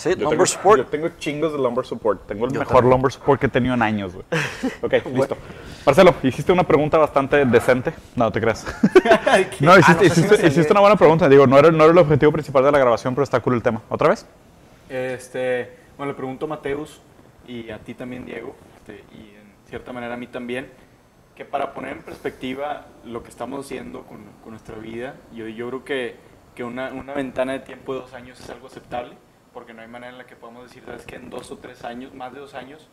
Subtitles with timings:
[0.00, 0.78] Sí, Yo lumbar tengo, support.
[0.78, 2.26] Yo tengo chingos de lumbar support.
[2.26, 2.90] Tengo el Yo mejor también.
[2.92, 4.24] lumbar support que he tenido en años, güey.
[4.82, 5.36] Ok, listo.
[5.84, 7.92] Marcelo, hiciste una pregunta bastante decente.
[8.16, 8.64] No, te creas.
[9.60, 11.28] no, hiciste, Ah, no sé hiciste- hiciste una buena pregunta.
[11.28, 13.62] Digo, no era, no era el objetivo principal de la grabación, pero está cool el
[13.62, 13.82] tema.
[13.90, 14.26] ¿Otra vez?
[14.88, 17.00] Este, bueno, le pregunto a Mateus
[17.46, 20.68] y a ti también, Diego, este, y en cierta manera a mí también,
[21.36, 25.68] que para poner en perspectiva lo que estamos haciendo con, con nuestra vida, yo, yo
[25.68, 26.16] creo que,
[26.54, 29.12] que una, una ventana de tiempo de dos años es algo aceptable,
[29.52, 31.84] porque no hay manera en la que podamos decir, sabes que en dos o tres
[31.84, 32.88] años, más de dos años,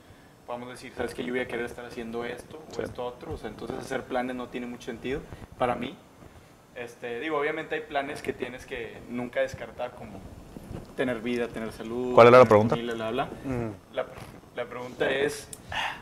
[0.46, 2.82] podamos decir, sabes que yo voy a querer estar haciendo esto o Sí.
[2.82, 5.22] esto otro, o sea, entonces hacer planes no tiene mucho sentido
[5.58, 5.98] para mí.
[6.76, 10.20] Este, digo, obviamente hay planes que tienes que nunca descartar como
[10.96, 12.14] tener vida, tener salud.
[12.14, 12.76] ¿Cuál era la pregunta?
[12.76, 13.26] familia, bla, bla.
[13.46, 13.72] Mm.
[13.94, 14.06] La,
[14.56, 15.50] la pregunta es,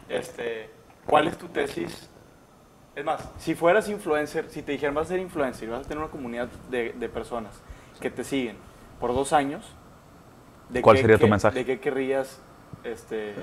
[0.09, 0.69] este,
[1.05, 2.09] ¿cuál es tu tesis?
[2.95, 5.87] Es más, si fueras influencer, si te dijeran vas a ser influencer y vas a
[5.87, 7.61] tener una comunidad de, de personas
[7.99, 8.57] que te siguen
[8.99, 9.65] por dos años,
[10.69, 11.59] ¿de ¿Cuál qué- sería tu qué- mensaje?
[11.59, 12.37] ¿De qué querrías
[12.83, 13.33] este,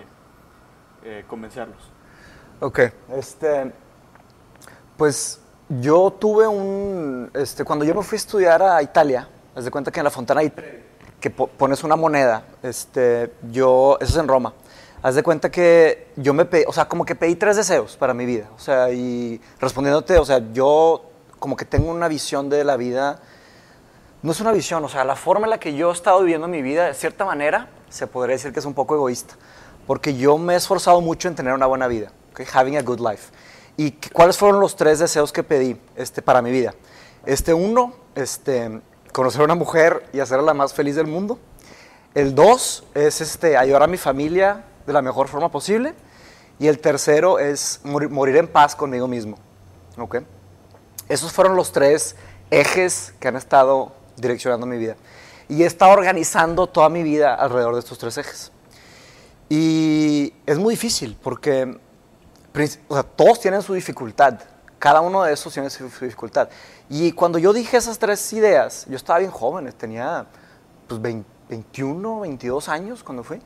[1.05, 1.91] eh, convencerlos?
[2.61, 2.81] Ok,
[3.17, 3.73] este,
[4.97, 9.71] pues yo tuve un, este, cuando yo me fui a estudiar a Italia, haz de
[9.71, 10.83] cuenta que en la Fontana Trevi,
[11.21, 14.53] que po- pones una moneda, este, yo, eso es en Roma,
[15.03, 18.15] haz de cuenta que yo me pedí, o sea, como que pedí tres deseos para
[18.15, 21.05] mi vida, o sea, y respondiéndote, o sea, yo
[21.39, 23.21] como que tengo una visión de la vida,
[24.23, 26.47] no es una visión, o sea, la forma en la que yo he estado viviendo
[26.47, 29.35] mi vida, de cierta manera, se podría decir que es un poco egoísta,
[29.87, 32.43] porque yo me he esforzado mucho en tener una buena vida, ¿ok?
[32.55, 33.33] having a good life.
[33.77, 36.75] ¿Y cuáles fueron los tres deseos que pedí este, para mi vida?
[37.27, 38.81] Este, uno, este,
[39.13, 41.39] conocer a una mujer y hacerla la más feliz del mundo.
[42.15, 45.95] El dos es este, ayudar a mi familia de la mejor forma posible.
[46.59, 49.39] Y el tercero es morir, morir en paz conmigo mismo.
[49.97, 50.19] ¿ok?
[51.09, 52.17] Esos fueron los tres
[52.51, 54.97] ejes que han estado direccionando mi vida.
[55.49, 58.53] Y he estado organizando toda mi vida alrededor de estos tres ejes.
[59.49, 61.79] Y es muy difícil porque
[62.89, 64.41] o sea, todos tienen su dificultad.
[64.79, 66.49] Cada uno de esos tiene su, su dificultad.
[66.89, 70.27] Y cuando yo dije esas tres ideas, yo estaba bien joven, tenía
[70.87, 73.41] pues 20 21, 22 años cuando fui.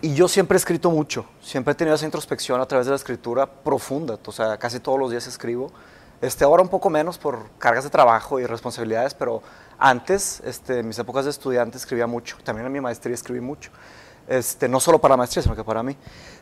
[0.00, 2.96] Y yo siempre he escrito mucho, siempre he tenido esa introspección a través de la
[2.96, 5.70] escritura profunda, o sea, casi todos los días escribo.
[6.20, 9.42] Este, ahora un poco menos por cargas de trabajo y responsabilidades, pero
[9.78, 12.36] antes, este, en mis épocas de estudiante, escribía mucho.
[12.44, 13.70] También en mi maestría escribí mucho.
[14.26, 15.96] Este, no solo para la maestría, sino que para mí.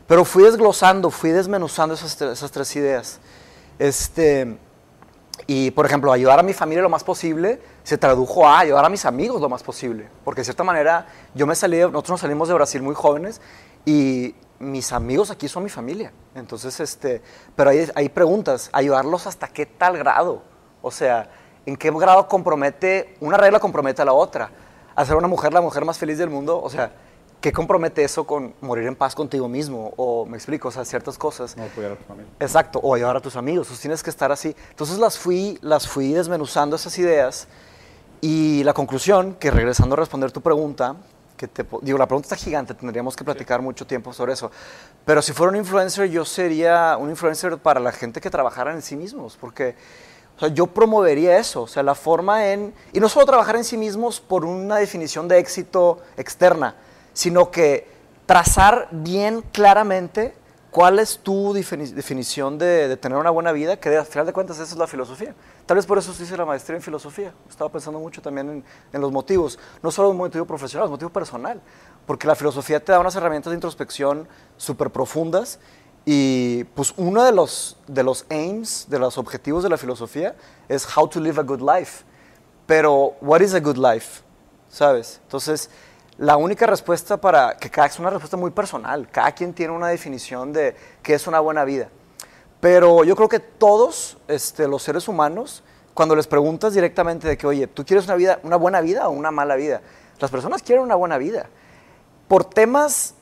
[0.07, 3.19] Pero fui desglosando, fui desmenuzando esas, esas tres ideas.
[3.79, 4.57] Este,
[5.47, 8.89] y, por ejemplo, ayudar a mi familia lo más posible se tradujo a ayudar a
[8.89, 10.07] mis amigos lo más posible.
[10.23, 13.41] Porque, de cierta manera, yo me salí, nosotros nos salimos de Brasil muy jóvenes
[13.85, 16.13] y mis amigos aquí son mi familia.
[16.35, 17.21] Entonces, este,
[17.55, 20.43] pero hay, hay preguntas, ayudarlos hasta qué tal grado.
[20.81, 21.29] O sea,
[21.65, 24.49] ¿en qué grado compromete, una regla compromete a la otra?
[24.95, 26.91] Hacer una mujer la mujer más feliz del mundo, o sea,
[27.41, 29.93] ¿qué compromete eso con morir en paz contigo mismo?
[29.97, 31.57] O, me explico, o sea, ciertas cosas.
[31.57, 32.31] No apoyar a tu familia.
[32.39, 34.55] Exacto, o ayudar a tus amigos, pues tienes que estar así.
[34.69, 37.47] Entonces las fui, las fui desmenuzando esas ideas
[38.21, 40.95] y la conclusión, que regresando a responder tu pregunta,
[41.35, 44.49] que te, digo, la pregunta está gigante, tendríamos que platicar mucho tiempo sobre eso,
[45.03, 48.81] pero si fuera un influencer, yo sería un influencer para la gente que trabajara en
[48.81, 49.75] sí mismos, porque
[50.35, 53.63] o sea, yo promovería eso, o sea, la forma en, y no solo trabajar en
[53.63, 56.75] sí mismos por una definición de éxito externa,
[57.13, 57.87] sino que
[58.25, 60.33] trazar bien claramente
[60.71, 64.33] cuál es tu defini- definición de, de tener una buena vida, que al final de
[64.33, 65.35] cuentas esa es la filosofía.
[65.67, 67.31] Tal vez por eso hice la maestría en filosofía.
[67.47, 71.11] Estaba pensando mucho también en, en los motivos, no solo un motivo profesional, un motivo
[71.11, 71.61] personal,
[72.07, 74.27] porque la filosofía te da unas herramientas de introspección
[74.57, 75.59] súper profundas
[76.05, 80.35] y pues uno de los, de los aims, de los objetivos de la filosofía
[80.67, 82.03] es how to live a good life.
[82.65, 84.21] Pero, what is a good life?
[84.69, 85.19] ¿Sabes?
[85.23, 85.69] Entonces,
[86.17, 89.87] la única respuesta para, que cada, es una respuesta muy personal, cada quien tiene una
[89.87, 91.89] definición de qué es una buena vida.
[92.59, 95.63] Pero yo creo que todos este, los seres humanos,
[95.93, 99.11] cuando les preguntas directamente de que, oye, ¿tú quieres una, vida, una buena vida o
[99.11, 99.81] una mala vida?
[100.19, 101.49] Las personas quieren una buena vida.
[102.27, 103.15] Por temas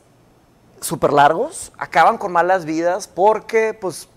[0.82, 4.10] súper largos, acaban con malas vidas porque, pues,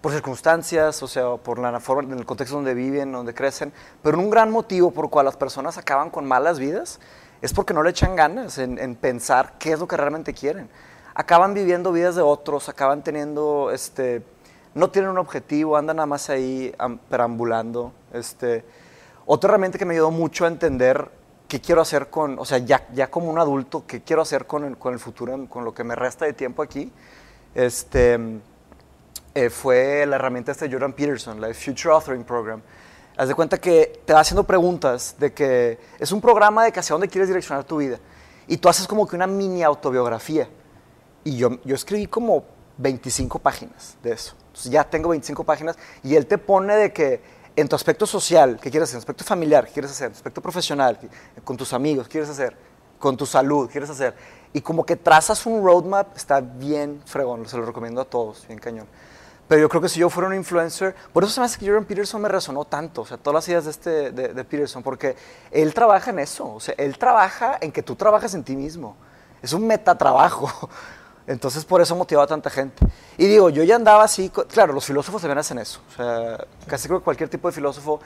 [0.00, 3.72] por circunstancias, o sea, por la forma, en el contexto donde viven, donde crecen.
[4.02, 7.00] Pero un gran motivo por el cual las personas acaban con malas vidas
[7.42, 10.68] es porque no le echan ganas en, en pensar qué es lo que realmente quieren.
[11.14, 14.22] Acaban viviendo vidas de otros, acaban teniendo, este,
[14.74, 17.92] no tienen un objetivo, andan nada más ahí am- perambulando.
[18.12, 18.64] Este.
[19.26, 21.10] Otra herramienta que me ayudó mucho a entender
[21.48, 24.64] qué quiero hacer con, o sea, ya, ya como un adulto, qué quiero hacer con
[24.64, 26.90] el, con el futuro, con lo que me resta de tiempo aquí,
[27.54, 28.18] este,
[29.34, 32.62] eh, fue la herramienta esta de Jordan Peterson, la Future Authoring Program.
[33.16, 36.80] Haz de cuenta que te va haciendo preguntas de que es un programa de que
[36.80, 37.98] hacia dónde quieres direccionar tu vida.
[38.46, 40.48] y tú haces como que una mini autobiografía.
[41.22, 42.44] Y yo, yo escribí como
[42.76, 44.34] 25 páginas de eso.
[44.48, 47.20] Entonces ya tengo 25 páginas y él te pone de que
[47.56, 48.96] en tu aspecto social, ¿qué quieres hacer?
[48.96, 50.06] En tu aspecto familiar, ¿qué quieres hacer?
[50.06, 50.98] En tu aspecto profesional,
[51.44, 52.56] con tus amigos, ¿qué quieres hacer?
[52.98, 54.14] Con tu salud, ¿qué quieres hacer?
[54.52, 58.58] Y como que trazas un roadmap, está bien fregón, se lo recomiendo a todos, bien
[58.58, 58.86] cañón.
[59.46, 61.66] Pero yo creo que si yo fuera un influencer, por eso se me hace que
[61.66, 65.16] Jordan Peterson me resonó tanto, o sea, todas las ideas de, este, de Peterson, porque
[65.50, 68.96] él trabaja en eso, o sea, él trabaja en que tú trabajas en ti mismo.
[69.42, 70.70] Es un metatrabajo.
[71.26, 72.84] Entonces, por eso motivaba a tanta gente.
[73.16, 75.80] Y digo, yo ya andaba así, claro, los filósofos también hacen eso.
[75.88, 78.00] O sea, casi creo que cualquier tipo de filósofo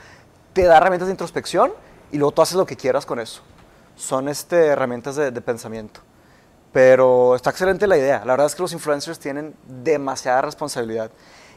[0.53, 1.73] te da herramientas de introspección
[2.12, 3.43] y luego tú haces lo que quieras con eso.
[3.97, 6.00] Son este, herramientas de, de pensamiento.
[6.73, 8.20] Pero está excelente la idea.
[8.20, 11.11] La verdad es que los influencers tienen demasiada responsabilidad.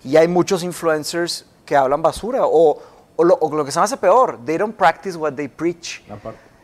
[0.04, 2.82] Y hay muchos influencers que hablan basura o,
[3.16, 6.02] o, lo, o lo, que se me hace peor, they don't practice what they preach.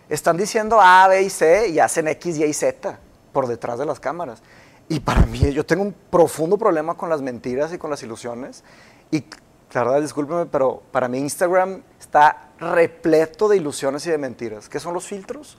[0.09, 2.97] Están diciendo A, B y C y hacen X, Y y Z
[3.31, 4.41] por detrás de las cámaras.
[4.89, 8.63] Y para mí, yo tengo un profundo problema con las mentiras y con las ilusiones.
[9.11, 9.25] Y
[9.73, 14.69] la verdad, discúlpeme, pero para mí Instagram está repleto de ilusiones y de mentiras.
[14.69, 15.57] ¿Qué son los filtros?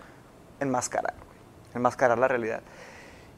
[0.60, 1.14] Enmascarar,
[1.74, 2.62] enmascarar la realidad.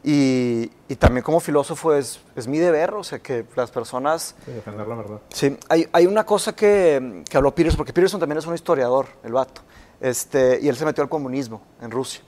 [0.03, 4.35] Y, y, también como filósofo es, es, mi deber, o sea, que las personas...
[4.47, 5.21] Sí, defender la verdad.
[5.29, 9.09] Sí, hay, hay una cosa que, que, habló Peterson, porque Peterson también es un historiador,
[9.23, 9.61] el vato,
[10.01, 12.23] este, y él se metió al comunismo en Rusia.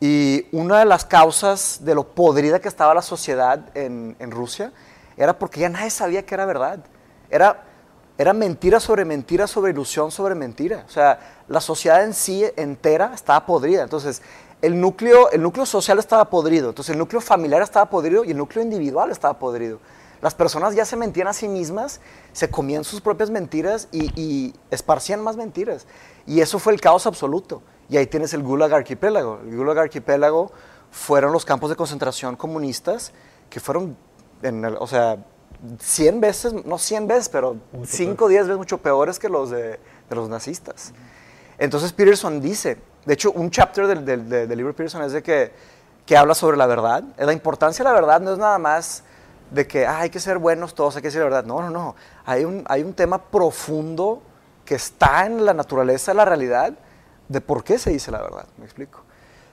[0.00, 4.72] Y una de las causas de lo podrida que estaba la sociedad en, Rusia
[5.16, 6.80] era porque ya nadie sabía que era verdad.
[7.28, 7.62] Era,
[8.16, 10.84] era mentira sobre mentira, sobre ilusión, sobre mentira.
[10.88, 13.82] O sea, la sociedad en sí entera estaba podrida.
[13.82, 14.22] Entonces,
[14.62, 18.36] el núcleo, el núcleo social estaba podrido, entonces el núcleo familiar estaba podrido y el
[18.36, 19.78] núcleo individual estaba podrido.
[20.20, 22.00] Las personas ya se mentían a sí mismas,
[22.32, 25.86] se comían sus propias mentiras y, esparcían más mentiras.
[26.26, 27.62] Y eso fue el caos absoluto.
[27.90, 29.40] Y ahí tienes el Gulag Arquipélago.
[29.44, 30.52] El Gulag Arquipélago
[30.90, 33.12] fueron los campos de concentración comunistas
[33.50, 33.96] que fueron,
[34.42, 35.18] en el, o sea,
[35.78, 39.80] 100 veces, no 100 veces, pero 5 o 10 veces mucho peores que los de,
[40.08, 40.92] de los nazistas.
[41.58, 45.52] Entonces Peterson dice, de hecho, un chapter del, del, del, libro Peterson es de que,
[46.06, 47.02] que, habla sobre la verdad.
[47.18, 49.02] La importancia de la verdad no es nada más
[49.50, 51.44] de que ah, hay que ser buenos todos, hay que decir la verdad.
[51.44, 51.96] No, no, no.
[52.24, 54.22] Hay un, hay un tema profundo
[54.64, 56.72] que está en la naturaleza de la realidad
[57.30, 58.46] de por qué se dice la verdad.
[58.58, 59.04] ¿Me explico?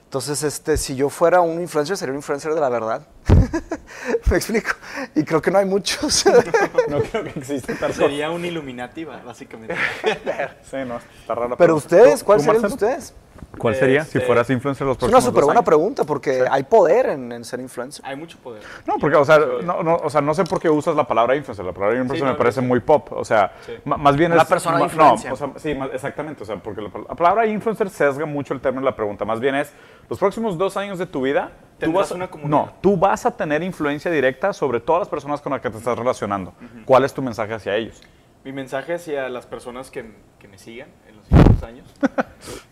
[0.02, 3.06] Entonces, este, si yo fuera un influencer, sería un influencer de la verdad.
[4.30, 4.70] ¿Me explico?
[5.14, 6.24] Y creo que no hay muchos.
[6.88, 7.92] no creo que exista.
[7.92, 9.76] Sería un Illuminati, básicamente.
[10.62, 11.56] sí, no, está raro.
[11.56, 13.14] Pero ustedes, ¿cuál sería de ustedes?
[13.58, 15.66] ¿Cuál sería Este, si fueras influencer los Es próximos una súper buena años?
[15.66, 18.04] pregunta porque hay poder en, en ser influencer.
[18.06, 18.62] Hay mucho poder.
[18.86, 21.36] No, porque, o sea, no, no, o sea, no sé por qué usas la palabra
[21.36, 21.64] influencer.
[21.64, 22.66] La palabra influencer no, me parece sí.
[22.66, 23.08] muy pop.
[23.12, 23.72] O sea, Sí.
[23.84, 24.48] más bien Una es...
[24.48, 25.30] persona de ma- influencia.
[25.30, 26.42] No, o sea, sí, más- exactamente.
[26.42, 29.24] O sea, porque la, la palabra influencer sesga mucho el término de la pregunta.
[29.24, 29.72] Más bien es,
[30.08, 31.50] los próximos dos años de tu vida...
[31.78, 32.50] Tú vas, a- una comunidad.
[32.50, 35.78] No, tú vas a tener influencia directa sobre todas las personas con las que te
[35.78, 36.52] estás relacionando.
[36.84, 38.00] ¿Cuál es tu mensaje hacia ellos?
[38.44, 40.10] Mi mensaje hacia las personas que,
[40.40, 41.86] que me sigan en los siguientes años,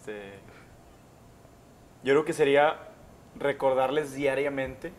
[0.00, 0.32] este,
[2.02, 2.78] yo creo que sería
[3.36, 4.92] recordarles diariamente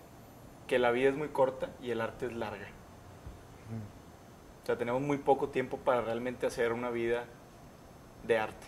[0.68, 2.68] que la vida es muy corta y el arte es larga.
[4.62, 7.26] O sea, tenemos muy poco tiempo para realmente hacer una vida
[8.28, 8.68] de arte.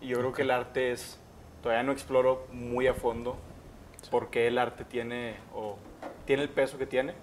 [0.00, 1.18] Y yo creo que el arte es,
[1.62, 3.36] todavía no exploro muy a fondo
[4.08, 5.78] por qué el arte tiene, o
[6.26, 7.14] tiene el peso que tiene,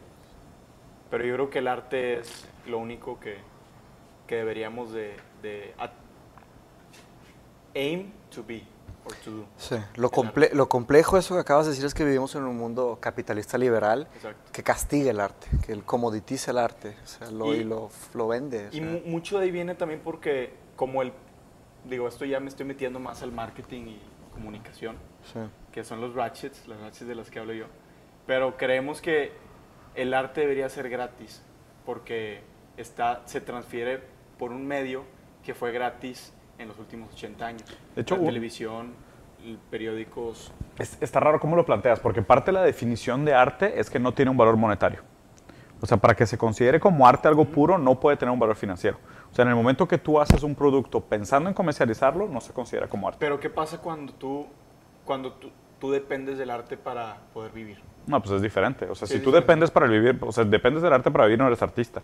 [1.10, 3.38] pero yo creo que el arte es lo único que,
[4.28, 5.74] que deberíamos de, de
[7.74, 8.64] aim to be
[9.06, 9.46] or to do.
[9.58, 9.76] Sí.
[9.96, 12.58] Lo, comple- lo complejo de eso que acabas de decir es que vivimos en un
[12.58, 14.52] mundo capitalista liberal Exacto.
[14.52, 17.90] que castiga el arte, que el comoditiza el arte, o sea, lo, y, Y- lo,
[18.14, 18.70] lo vende.
[18.72, 21.14] Y mu- mucho de ahí viene también porque como el,
[21.86, 24.02] digo, esto ya me estoy metiendo más al marketing y
[24.34, 24.98] comunicación,
[25.34, 25.40] Sí.
[25.72, 27.66] que son los ratchets, las ratchets de las que hablo yo,
[28.26, 29.32] pero creemos que
[29.96, 31.42] el arte debería ser gratis
[31.86, 32.42] porque
[32.76, 34.04] está, se transfiere
[34.38, 35.06] por un medio
[35.44, 37.64] que fue gratis en los últimos 80 años.
[37.96, 38.94] De hecho, la televisión,
[39.46, 43.80] el- periódicos, Es- está raro cómo lo planteas, porque parte de la definición de arte
[43.80, 45.02] es que no tiene un valor monetario.
[45.80, 48.56] O sea, para que se considere como arte algo puro, no puede tener un valor
[48.56, 48.98] financiero.
[49.32, 52.52] O sea, en el momento que tú haces un producto pensando en comercializarlo, no se
[52.52, 53.20] considera como arte.
[53.20, 54.48] Pero ¿qué pasa cuando tú,
[55.06, 57.80] cuando tú, tú dependes del arte para poder vivir?
[58.08, 58.86] No, pues es diferente.
[58.90, 59.42] O sea, Sí, si tú diferente.
[59.52, 62.02] dependes para vivir, o sea, dependes del arte para vivir, no eres artista.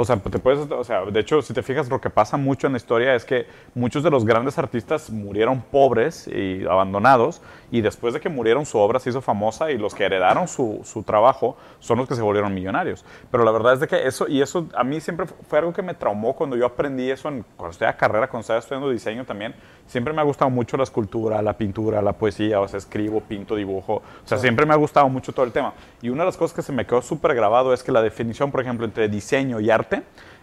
[0.00, 2.68] O sea, te puedes, o sea, de hecho, si te fijas, lo que pasa mucho
[2.68, 7.80] en la historia es que muchos de los grandes artistas murieron pobres y abandonados, y
[7.80, 11.02] después de que murieron su obra se hizo famosa y los que heredaron su, su
[11.02, 13.04] trabajo son los que se volvieron millonarios.
[13.32, 15.82] Pero la verdad es de que eso, y eso a mí siempre fue algo que
[15.82, 19.52] me traumó cuando yo aprendí eso en, cuando estudiaba carrera, cuando estaba estudiando diseño también,
[19.88, 23.56] siempre me ha gustado mucho la escultura, la pintura, la poesía, o sea, escribo, pinto,
[23.56, 25.74] dibujo, o sea, siempre me ha gustado mucho todo el tema.
[26.00, 28.52] Y una de las cosas que se me quedó súper grabado es que la definición,
[28.52, 29.87] por ejemplo, entre diseño y arte,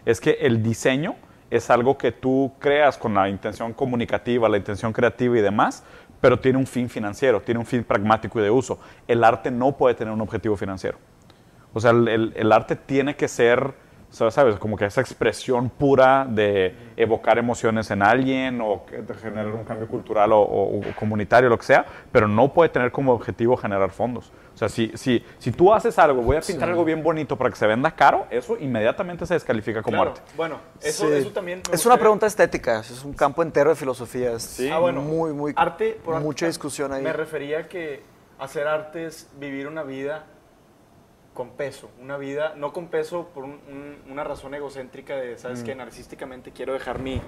[0.05, 1.15] es que el diseño
[1.49, 5.83] es algo que tú creas con la intención comunicativa, la intención creativa y demás,
[6.21, 8.79] pero tiene un fin financiero, tiene un fin pragmático y de uso.
[9.07, 10.97] El arte no puede tener un objetivo financiero.
[11.73, 13.73] O sea, el, arte tiene que ser
[14.09, 14.55] ¿sabes?
[14.55, 19.87] Como que esa expresión pura de evocar emociones en alguien o de generar un cambio
[19.87, 24.31] cultural o, o, comunitario, lo que sea, pero no puede tener como objetivo generar fondos.
[24.55, 27.49] O sea, si, si, si tú haces algo, voy a pintar algo bien bonito para
[27.49, 30.21] que se venda caro, eso inmediatamente se descalifica como arte.
[30.37, 31.61] Bueno, eso, eso también...
[31.73, 34.39] Es una pregunta estética, es un campo entero de filosofía.
[34.39, 34.69] Sí.
[34.69, 35.51] Ah, bueno, muy, muy...
[35.57, 37.03] Arte, por mucha discusión ahí.
[37.03, 38.01] Me refería a que
[38.39, 40.25] hacer arte es vivir una vida
[41.33, 45.75] con peso, una vida, no con peso por una razón egocéntrica de, ¿sabes que qué?
[45.75, 45.79] Mm.
[45.79, 47.21] Narcisísticamente quiero dejar mi,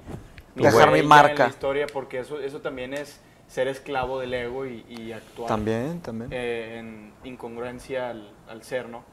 [0.54, 4.66] dejar mi marca en la historia, porque eso, eso también es ser esclavo del ego
[4.66, 6.30] y, actuar también, también.
[6.32, 9.04] Eh, en incongruencia al, ser, ¿no?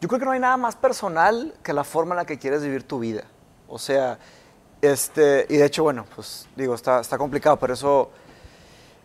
[0.00, 2.62] Yo creo que no hay nada más personal que la forma en la que quieres
[2.62, 3.24] vivir tu vida.
[3.68, 4.18] O sea,
[4.80, 8.10] este, y de hecho, bueno, pues digo, está, está complicado, pero eso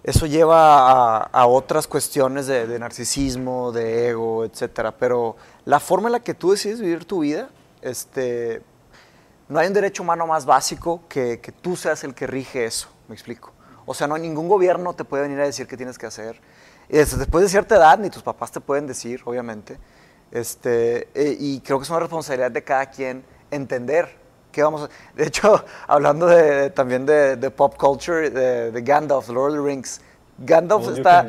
[0.03, 4.91] eso lleva a, otras cuestiones de, narcisismo, de ego, etcétera.
[4.91, 5.35] Pero
[5.65, 7.49] la forma en la que tú decides vivir tu vida,
[7.81, 8.63] este,
[9.47, 12.89] no hay un derecho humano más básico que, que tú seas el que rige eso,
[13.07, 13.53] me explico.
[13.85, 16.39] O sea, no ningún gobierno te puede venir a decir qué tienes que hacer.
[16.89, 19.77] Y después de cierta edad, ni tus papás te pueden decir, obviamente.
[20.31, 24.21] Este, e, y creo que es una responsabilidad de cada quien entender
[24.51, 25.15] ¿Qué vamos a...
[25.15, 29.63] De hecho, hablando de, también de, de, pop culture, de, de Gandalf, Lord of the
[29.63, 30.01] Rings,
[30.43, 31.27] Gandalf está...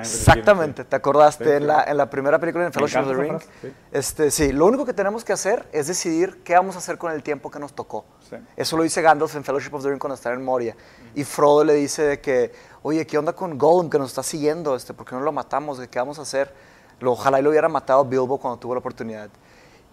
[0.00, 1.56] Exactamente, ¿te acordaste?
[1.56, 3.40] En la, en la, primera película en Fellowship of the Ring.
[3.60, 3.72] Sí.
[3.92, 7.12] Este, sí, lo único que tenemos que hacer es decidir qué vamos a hacer con
[7.12, 8.04] el tiempo que nos tocó.
[8.28, 8.36] Sí.
[8.56, 10.74] Eso lo dice Gandalf en Fellowship of the Ring cuando está en Moria.
[11.14, 12.52] Y Frodo le dice de que,
[12.82, 14.74] oye, ¿qué onda con Gollum que nos está siguiendo?
[14.74, 15.80] Este, ¿Por qué no lo matamos?
[15.88, 16.52] ¿Qué vamos a hacer?
[17.00, 19.30] Lo, ojalá y lo hubiera matado Bilbo cuando tuvo la oportunidad.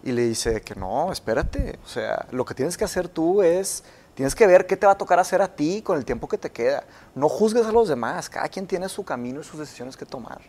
[0.04, 3.84] Y le dice que no, espérate, o sea, lo que tienes que hacer tú es,
[4.18, 6.40] tienes que ver qué te va a tocar hacer a ti con el tiempo que
[6.40, 6.84] te queda.
[7.14, 10.40] No juzgues a los demás, cada quien tiene su camino y sus decisiones que tomar.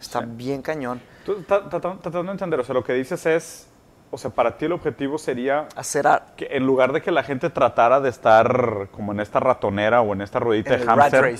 [0.00, 1.02] Está bien cañón.
[1.48, 3.66] tratando de entender, o sea, lo que dices es,
[4.12, 7.48] o sea, para ti el objetivo sería hacer que en lugar de que la gente
[7.48, 11.34] tratara de estar como en esta ratonera o en esta ruedita de hámster,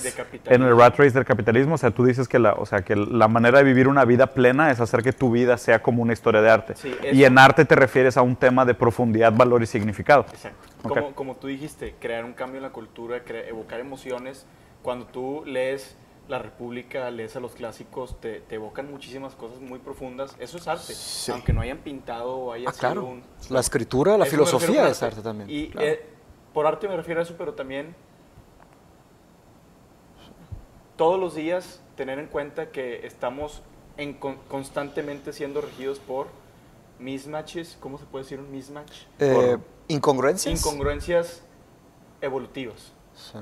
[0.45, 2.95] en el rat race del capitalismo, o sea, tú dices que la, o sea, que
[2.95, 6.13] la manera de vivir una vida plena es hacer que tu vida sea como una
[6.13, 6.75] historia de arte.
[7.11, 10.25] y en arte te refieres a un tema de profundidad, valor y significado.
[10.31, 10.69] Exacto.
[10.81, 14.45] Como, como tú dijiste, crear un cambio en la cultura, evocar emociones.
[14.81, 15.95] Cuando tú lees
[16.27, 20.35] la República, lees a los clásicos, te, evocan muchísimas cosas muy profundas.
[20.39, 20.93] Eso es arte,
[21.31, 23.05] aunque no hayan pintado o haya ah, claro.
[23.05, 23.23] un...
[23.49, 25.49] La escritura, la filosofía es arte también.
[25.49, 26.05] Y eh,
[26.53, 27.95] por arte me refiero a eso, pero también
[30.95, 33.61] todos los días tener en cuenta que estamos
[33.97, 36.27] en, constantemente siendo regidos por
[36.99, 39.03] mismatches, ¿cómo se puede decir un mismatch?
[39.19, 40.59] Eh, incongruencias.
[40.59, 41.43] Incongruencias
[42.21, 42.93] evolutivas.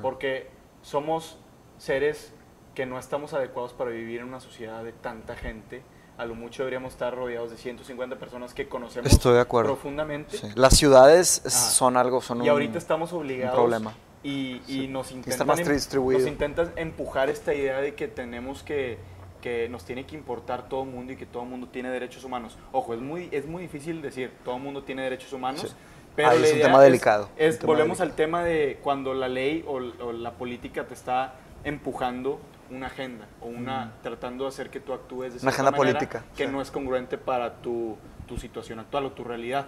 [0.02, 0.50] Porque
[0.82, 1.38] somos
[1.78, 2.34] seres
[2.80, 5.82] que no estamos adecuados para vivir en una sociedad de tanta gente.
[6.18, 9.74] A lo mucho deberíamos estar rodeados de 150 personas que conocemos Estoy de acuerdo.
[9.74, 10.40] profundamente.
[10.56, 13.54] Las ciudades son algo, son y ahorita estamos obligados.
[13.54, 13.94] Un problema.
[14.24, 18.98] Y, y nos, intentan, em, nos intentan empujar esta idea de que tenemos que,
[19.42, 22.24] que nos tiene que importar todo el mundo y que todo el mundo tiene derechos
[22.24, 22.58] humanos.
[22.72, 25.76] Ojo, es muy, es muy difícil decir todo el mundo tiene derechos humanos.
[26.16, 27.28] Pero es un tema delicado.
[27.36, 32.40] Es, volvemos al tema de cuando la ley o, o la política te está empujando
[32.72, 36.48] una agenda o una tratando de hacer que tú actúes de una agenda política que
[36.48, 37.98] no es congruente para tu,
[38.28, 39.68] tu, situación actual o tu realidad.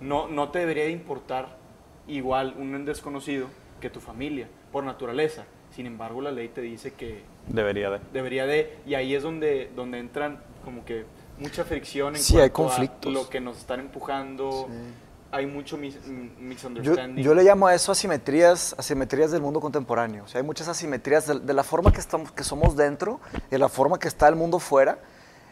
[0.00, 1.56] No, no te debería de importar
[2.08, 3.48] igual un desconocido
[3.80, 5.44] que tu familia, por naturaleza.
[5.70, 7.22] Sin embargo, la ley te dice que...
[7.46, 8.00] Debería de.
[8.12, 8.78] Debería de.
[8.86, 11.06] Y ahí es donde, donde entran como que
[11.38, 13.12] mucha fricción en sí, hay conflictos.
[13.12, 14.68] lo que nos están empujando.
[14.68, 14.74] Sí
[15.32, 17.24] hay mucho misunderstanding.
[17.24, 20.24] Yo, le llamo a eso asimetrías, asimetrías del mundo contemporáneo.
[20.24, 23.58] O sea, hay muchas asimetrías de, la forma que, estamos, que somos dentro y de
[23.58, 24.98] la forma que está el mundo fuera.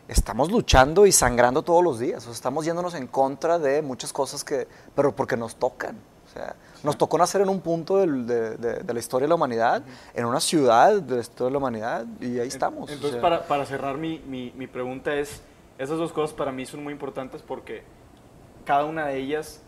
[0.06, 2.18] Estamos luchando y sangrando todos los días.
[2.18, 5.96] O sea, estamos yéndonos en contra de muchas cosas que, pero porque nos tocan.
[6.26, 9.82] O sea, nos tocó nacer en un punto de, de, la historia de la humanidad,
[10.14, 12.90] en una ciudad de la historia de la humanidad, y ahí estamos.
[12.90, 15.40] Entonces, para, para, cerrar mi, mi, mi pregunta es,
[15.78, 17.82] esas dos cosas para mí son muy importantes porque
[18.64, 19.60] cada una de ellas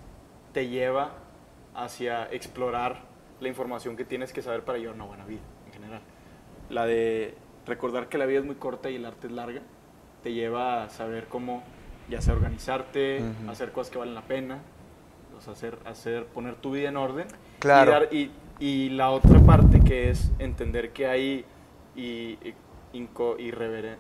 [0.53, 1.13] te lleva
[1.75, 3.03] hacia explorar
[3.41, 6.01] la información que tienes que saber para llevar una buena vida en general.
[6.71, 7.35] La de
[7.67, 9.63] recordar que la vida es muy corta y el arte es larga,
[10.23, 11.63] te lleva a saber cómo
[12.09, 14.61] ya sea organizarte, hacer cosas que valen la pena,
[15.49, 17.27] hacer, hacer, poner tu vida en orden.
[17.59, 18.07] Claro.
[18.11, 21.45] Y, y, la otra parte que es entender que hay
[21.97, 22.39] y,
[22.93, 23.37] inco,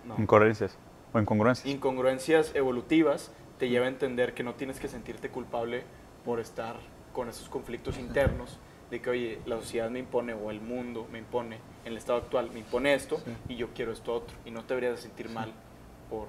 [0.05, 0.17] no.
[0.19, 0.79] incoherencias
[1.13, 1.67] o incongruencias.
[1.67, 5.85] Incongruencias evolutivas te lleva a entender que no tienes que sentirte culpable
[6.25, 6.76] por estar
[7.12, 8.59] con esos conflictos internos
[8.91, 12.19] de que, oye, la sociedad me impone o el mundo me impone, en el estado
[12.19, 14.37] actual me impone esto y yo quiero esto otro.
[14.45, 15.52] Y no te deberías sentir mal
[16.11, 16.29] por,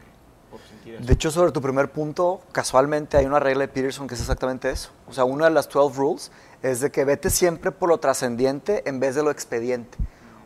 [0.49, 1.03] por sentir eso.
[1.03, 4.69] De hecho, sobre tu primer punto, casualmente hay una regla de Peterson que es exactamente
[4.69, 4.91] eso.
[5.09, 6.31] O sea, una de las 12 rules
[6.61, 9.97] es de que vete siempre por lo trascendiente en vez de lo expediente.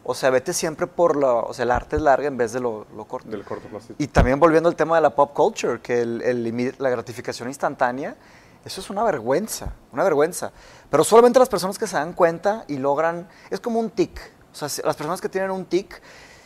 [0.03, 2.61] O sea, vete siempre por lo, o sea, el arte es larga en vez de
[2.61, 3.29] lo, lo corto.
[3.29, 3.93] Del corto plazo.
[3.97, 8.15] Y también volviendo al tema de la pop culture, que el, el, la gratificación instantánea,
[8.67, 10.51] eso es una vergüenza, una vergüenza.
[10.89, 14.19] Pero solamente las personas que se dan cuenta y logran, es como un tic.
[14.51, 16.01] O sea, las personas que tienen un tic,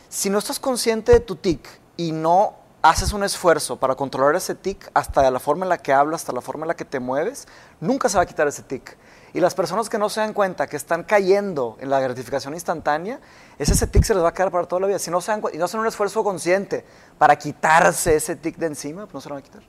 [0.08, 4.54] si no estás consciente de tu tic y no haces un esfuerzo para controlar ese
[4.54, 7.00] tic, hasta la forma en la que hablas, hasta la forma en la que te
[7.00, 7.46] mueves,
[7.80, 8.96] nunca se va a quitar ese tic.
[9.34, 13.20] Y las personas que no se dan cuenta que están cayendo en la gratificación instantánea,
[13.58, 14.98] ese tic se les va a quedar para toda la vida.
[14.98, 16.84] Si no, se dan, y no hacen un esfuerzo consciente
[17.18, 19.62] para quitarse ese tic de encima, pues no se lo van a quitar.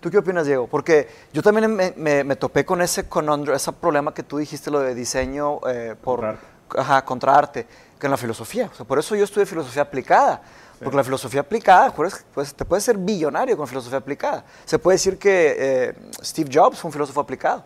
[0.00, 0.66] ¿Tú qué opinas, Diego?
[0.66, 4.94] Porque yo también me, topé con ese conundrum, ese problema que tú dijiste, lo de
[4.94, 6.38] diseño eh, por,
[6.76, 7.66] ajá, contra arte,
[7.98, 8.70] que en la filosofía.
[8.72, 10.40] O sea, por eso yo estudié filosofía aplicada.
[10.82, 12.24] Porque la filosofía aplicada, pues,
[12.56, 14.42] te puedes ser billonario con filosofía aplicada.
[14.64, 17.64] Se puede decir que eh, Steve Jobs fue un filósofo aplicado.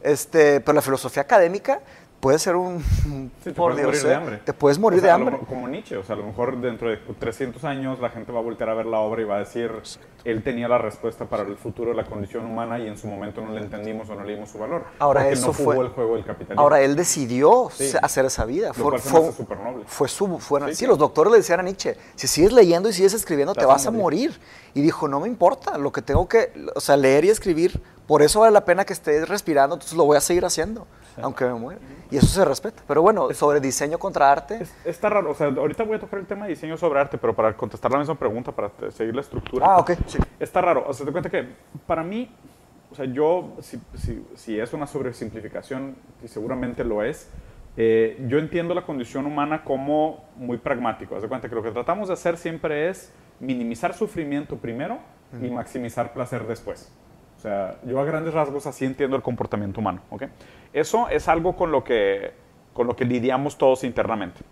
[0.00, 1.80] Este, pero la filosofía académica
[2.22, 2.80] puede ser un...
[3.42, 4.40] Sí, te puedes morir de hambre.
[4.44, 5.40] Te puedes morir de hambre.
[5.48, 8.42] como Nietzsche, o sea, a lo mejor dentro de 300 años la gente va a
[8.42, 9.72] voltear a ver la obra y va a decir,
[10.24, 13.40] él tenía la respuesta para el futuro de la condición humana y en su momento
[13.40, 14.84] no le entendimos o no le dimos su valor.
[15.00, 16.62] Ahora eso no fue el juego del capitalismo.
[16.62, 18.72] Ahora él decidió hacer esa vida.
[18.72, 19.82] fue, fue, super noble.
[19.88, 20.38] fue su...
[20.38, 23.66] Fue, sí, los doctores le decían a Nietzsche, si sigues leyendo y sigues escribiendo te,
[23.66, 24.38] vas, a morir.
[24.74, 28.22] Y dijo, no me importa, lo que tengo que, o sea, leer y escribir, por
[28.22, 30.86] eso vale la pena que estés respirando, entonces lo voy a seguir haciendo
[31.22, 31.80] aunque me muera.
[32.10, 32.82] Y eso se respeta.
[32.86, 34.62] Pero bueno, sobre diseño contra arte.
[34.84, 35.30] está raro.
[35.30, 37.90] O sea, ahorita voy a tocar el tema de diseño sobre arte, pero para contestar
[37.90, 39.66] la misma pregunta, para seguir la estructura.
[39.66, 39.92] Ah, ok.
[40.06, 40.18] Sí.
[40.38, 40.84] Está raro.
[40.86, 41.46] O sea, te cuenta que
[41.86, 42.34] para mí,
[42.90, 47.28] o sea, yo, si, si, si es una sobresimplificación, y seguramente lo es,
[47.76, 51.16] eh, yo entiendo la condición humana como muy pragmático.
[51.16, 54.98] Haz de cuenta que lo que tratamos de hacer siempre es minimizar sufrimiento primero
[55.40, 56.92] y maximizar placer después.
[57.42, 60.00] O sea, yo a grandes rasgos así entiendo el comportamiento humano.
[60.10, 60.28] ¿okay?
[60.72, 62.30] Eso es algo con lo, que,
[62.72, 64.42] con lo que lidiamos todos internamente.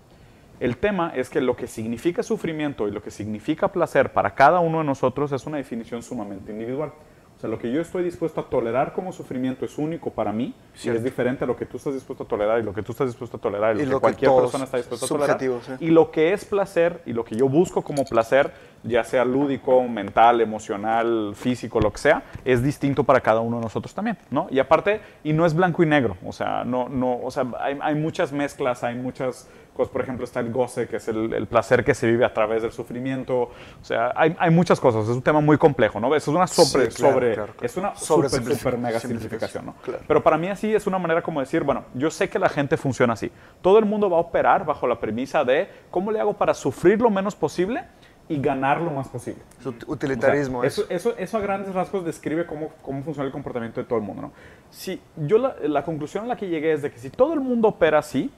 [0.59, 4.59] El tema es que lo que significa sufrimiento y lo que significa placer para cada
[4.59, 6.93] uno de nosotros es una definición sumamente individual.
[7.41, 10.53] O sea, lo que yo estoy dispuesto a tolerar como sufrimiento es único para mí
[10.85, 12.93] y es diferente a lo que tú estás dispuesto a tolerar y lo que tú
[12.93, 15.39] estás dispuesto a tolerar y lo, que cualquier persona está dispuesta a tolerar.
[15.81, 19.83] Y lo que es placer y lo que yo busco como placer, ya sea lúdico,
[19.89, 24.47] mental, emocional, físico, lo que sea, es distinto para cada uno de nosotros también, ¿no?
[24.51, 27.79] Y aparte, y no es blanco y negro, o sea, no, no, o sea, hay,
[27.81, 29.49] hay muchas mezclas, hay muchas
[29.89, 32.73] por ejemplo, está el goce, que es el, placer que se vive a través del
[32.73, 33.43] sufrimiento.
[33.43, 35.05] O sea, hay, hay, muchas cosas.
[35.05, 36.15] Es un tema muy complejo, ¿no?
[36.15, 39.75] Es una sobre, sobre, es una sobre super, super mega simplificación, ¿no?
[40.07, 42.77] Pero para mí así es una manera como decir, bueno, yo sé que la gente
[42.77, 43.31] funciona así.
[43.63, 47.01] Todo el mundo va a operar bajo la premisa de cómo le hago para sufrir
[47.01, 47.85] lo menos posible
[48.31, 49.43] y ganar lo más posible.
[49.89, 50.63] utilitarismo.
[50.63, 54.05] eso, eso, eso, a grandes rasgos describe cómo, cómo funciona el comportamiento de todo el
[54.05, 54.23] mundo.
[54.23, 54.33] ¿no?
[54.71, 57.41] Si, yo la, la, conclusión a la que llegué es de que si todo el
[57.41, 58.31] mundo opera así,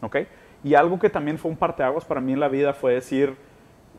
[0.00, 0.16] ¿ok?
[0.64, 3.36] Y algo que también fue un parteaguas para mí en la vida fue decir,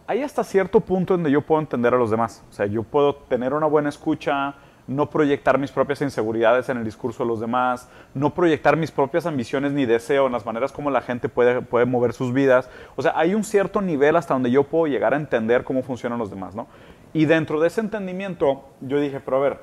[0.07, 2.43] hay hasta cierto punto donde yo puedo entender a los demás.
[2.49, 4.55] O sea, yo puedo tener una buena escucha,
[4.87, 9.25] no proyectar mis propias inseguridades en el discurso de los demás, no proyectar mis propias
[9.25, 12.69] ambiciones ni deseos en las maneras como la gente puede, puede mover sus vidas.
[12.95, 16.19] O sea, hay un cierto nivel hasta donde yo puedo llegar a entender cómo funcionan
[16.19, 16.67] los demás, ¿no?
[17.13, 19.59] Y dentro de ese entendimiento, yo dije, pero a ver,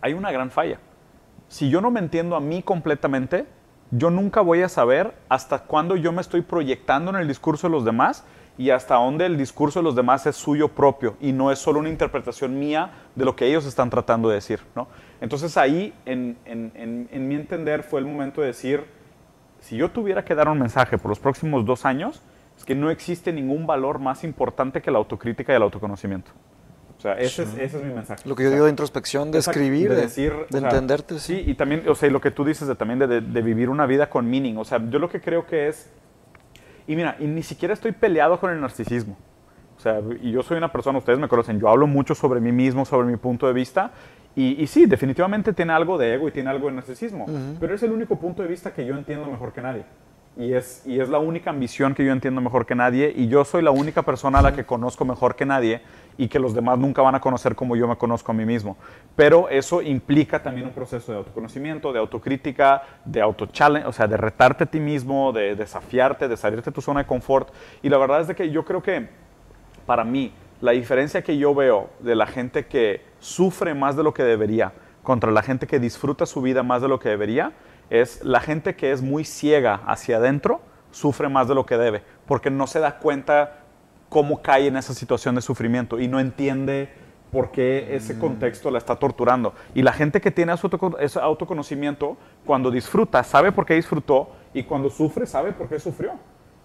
[0.00, 0.78] hay una gran falla.
[1.48, 3.46] Si yo no me entiendo a mí completamente,
[3.90, 7.72] yo nunca voy a saber hasta cuándo yo me estoy proyectando en el discurso de
[7.72, 8.24] los demás
[8.56, 11.80] y hasta dónde el discurso de los demás es suyo propio y no es solo
[11.80, 14.60] una interpretación mía de lo que ellos están tratando de decir.
[14.76, 14.86] ¿no?
[15.20, 18.84] Entonces ahí, en, en, mi entender, fue el momento de decir,
[19.60, 22.22] si yo tuviera que dar un mensaje por los próximos dos años,
[22.56, 26.30] es que no existe ningún valor más importante que la autocrítica y el autoconocimiento.
[27.00, 28.28] O sea, ese, es, mi mensaje.
[28.28, 31.18] Lo que yo digo de introspección, de escribir, de, decir, de, entenderte.
[31.18, 31.42] Sí.
[31.46, 34.28] y también, o sea, lo que tú dices de, también de, vivir una vida con
[34.28, 34.58] meaning.
[34.58, 35.90] O sea, yo lo que creo que es...
[36.86, 39.16] Y mira, y ni siquiera estoy peleado con el narcisismo.
[39.78, 42.52] O sea, y yo soy una persona, ustedes me conocen, yo hablo mucho sobre mí
[42.52, 43.92] mismo, sobre mi punto de vista,
[44.36, 47.24] Y, sí, definitivamente tiene algo de ego y tiene algo de narcisismo,
[47.58, 49.86] pero es el único punto de vista que yo entiendo mejor que nadie.
[50.40, 53.44] Y es, y es la única ambición que yo entiendo mejor que nadie, y yo
[53.44, 55.82] soy la única persona a la que conozco mejor que nadie,
[56.16, 58.78] y que los demás nunca van a conocer como yo me conozco a mí mismo.
[59.16, 63.46] Pero eso implica también un proceso de autoconocimiento, de autocrítica, de auto
[63.84, 67.06] o sea, de retarte a ti mismo, de desafiarte, de salirte de tu zona de
[67.06, 67.50] confort.
[67.82, 69.08] Y la verdad es de que yo creo que
[69.84, 74.14] para mí la diferencia que yo veo de la gente que sufre más de lo
[74.14, 74.72] que debería
[75.02, 77.52] contra la gente que disfruta su vida más de lo que debería
[77.90, 82.02] es la gente que es muy ciega hacia adentro sufre más de lo que debe
[82.26, 83.58] porque no se da cuenta
[84.08, 86.88] cómo cae en esa situación de sufrimiento y no entiende
[87.30, 88.18] por qué ese mm.
[88.18, 89.54] contexto la está torturando.
[89.74, 90.52] Y la gente que tiene
[90.98, 96.12] ese autoconocimiento, cuando disfruta, sabe por qué disfrutó y cuando sufre, sabe por qué sufrió.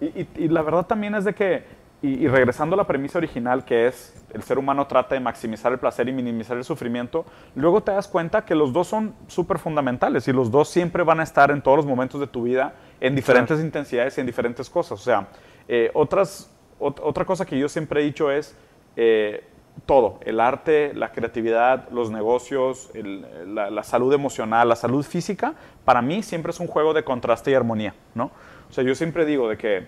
[0.02, 1.64] Y, la verdad también es de que,
[2.02, 5.80] y, regresando a la premisa original, que es el ser humano trata de maximizar el
[5.80, 10.28] placer y minimizar el sufrimiento, luego te das cuenta que los dos son súper fundamentales
[10.28, 13.16] y los dos siempre van a estar en todos los momentos de tu vida en
[13.16, 15.00] diferentes intensidades y en diferentes cosas.
[15.00, 15.28] O sea,
[15.68, 18.56] eh, otras otra cosa que yo siempre he dicho es
[18.96, 19.44] eh,
[19.86, 22.92] todo, el arte, la creatividad, los negocios,
[23.46, 25.54] la, salud emocional, la salud física,
[25.84, 28.32] para mí siempre es un juego de contraste y armonía, ¿no?
[28.70, 29.88] O sea, yo siempre digo de que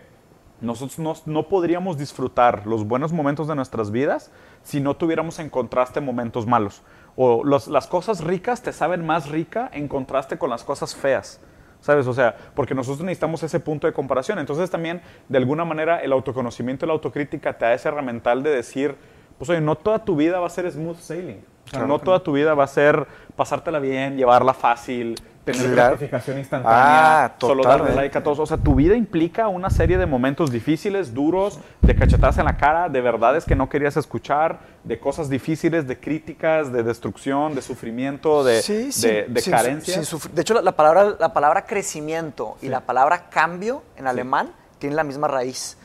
[0.61, 4.31] nosotros no, podríamos disfrutar los buenos momentos de nuestras vidas
[4.63, 6.81] si no tuviéramos en contraste momentos malos.
[7.15, 11.39] O las cosas ricas te saben más rica en contraste con las cosas feas.
[11.79, 12.07] ¿sabes?
[12.07, 14.39] O sea, porque nosotros necesitamos ese punto de comparación.
[14.39, 18.49] Entonces también, de alguna manera, el autoconocimiento y la autocrítica te da ese herramental de
[18.49, 18.95] decir,
[19.37, 21.43] pues oye, no toda tu vida va a ser smooth sailing.
[21.67, 25.15] O sea, no toda tu vida va a ser pasártela bien, llevarla fácil,
[25.51, 28.39] tener gratificación instantánea, ah, solo darle like a todos.
[28.39, 32.57] O sea, tu vida implica una serie de momentos difíciles, duros, de cachetadas en la
[32.57, 37.61] cara, de verdades que no querías escuchar, de cosas difíciles, de críticas, de destrucción, de
[37.61, 40.01] sufrimiento, de, de, carencia.
[40.33, 45.03] de hecho, la, palabra, la palabra crecimiento y la palabra cambio en alemán tienen la
[45.03, 45.77] misma raíz.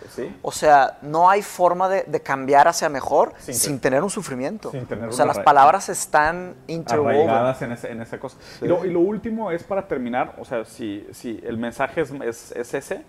[0.42, 4.72] O sea, no hay forma de, cambiar hacia mejor sin, tener un sufrimiento.
[5.08, 7.28] o sea, las palabras están interwoven.
[7.60, 8.36] en, ese, en esa cosa.
[8.60, 12.52] Y lo, y, lo, último es para terminar, o sea, si, si el mensaje es,
[12.52, 13.02] es, ese,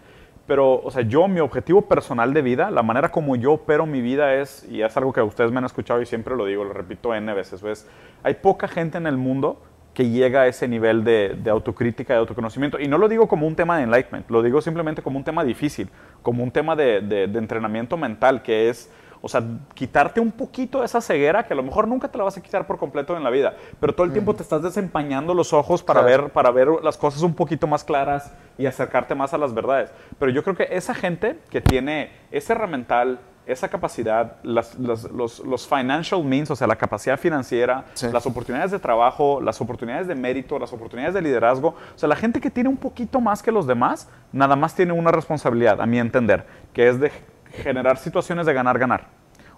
[0.48, 4.02] pero, o sea, yo, mi objetivo personal de vida, la manera como yo opero mi
[4.02, 6.74] vida es, y es algo que ustedes me han escuchado y siempre lo digo, lo
[6.74, 7.88] repito N veces, es,
[8.24, 9.62] hay poca gente en el mundo
[9.94, 12.80] que llega a ese nivel de, autocrítica, de autoconocimiento.
[12.80, 15.44] Y no lo digo como un tema de enlightenment, lo digo simplemente como un tema
[15.44, 15.90] difícil,
[16.22, 21.00] como un tema de, entrenamiento mental, que es, o sea, quitarte un poquito de esa
[21.00, 23.30] ceguera que a lo mejor nunca te la vas a quitar por completo en la
[23.30, 26.98] vida, pero todo el tiempo te estás desempañando los ojos para, ver, para ver las
[26.98, 29.92] cosas un poquito más claras y acercarte más a las verdades.
[30.18, 36.24] Pero yo creo que esa gente que tiene ese herramental, esa capacidad, los, los, financial
[36.24, 40.72] means, o sea, la capacidad financiera, las oportunidades de trabajo, las oportunidades de mérito, las
[40.72, 44.08] oportunidades de liderazgo, o sea, la gente que tiene un poquito más que los demás,
[44.32, 47.12] nada más tiene una responsabilidad, a mi entender, que es de
[47.52, 49.08] generar situaciones de ganar-ganar.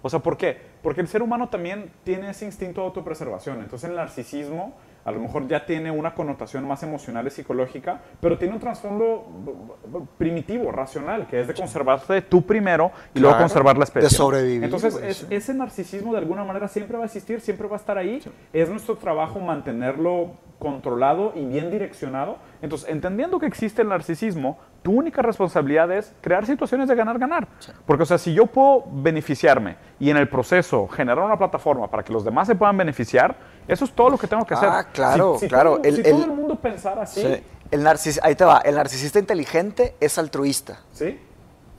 [0.02, 0.60] O sea, ¿por qué?
[0.82, 3.60] Porque el ser humano también tiene ese instinto de autopreservación.
[3.60, 8.36] Entonces el narcisismo a lo mejor ya tiene una connotación más emocional y psicológica, pero
[8.36, 9.24] tiene un trasfondo
[10.18, 14.08] primitivo, racional, que es de conservarte tú primero y luego conservar la especie.
[14.08, 14.64] De sobrevivir.
[14.64, 18.20] Entonces, ese narcisismo de alguna manera siempre va a existir, siempre va a estar ahí.
[18.52, 22.38] Es nuestro trabajo mantenerlo controlado y bien direccionado.
[22.60, 27.48] Entonces, entendiendo que existe el narcisismo, tu única responsabilidad es crear situaciones de ganar-ganar.
[27.84, 32.04] Porque, o sea, si yo puedo beneficiarme y en el proceso generar una plataforma para
[32.04, 33.34] que los demás se puedan beneficiar,
[33.66, 34.68] eso es todo lo que tengo que hacer.
[34.70, 35.80] Ah, claro, claro.
[35.82, 37.42] el, si todo el mundo pensara así.
[37.68, 38.60] El narcis, ahí te va.
[38.60, 40.78] El narcisista inteligente es altruista.
[40.92, 41.18] Sí.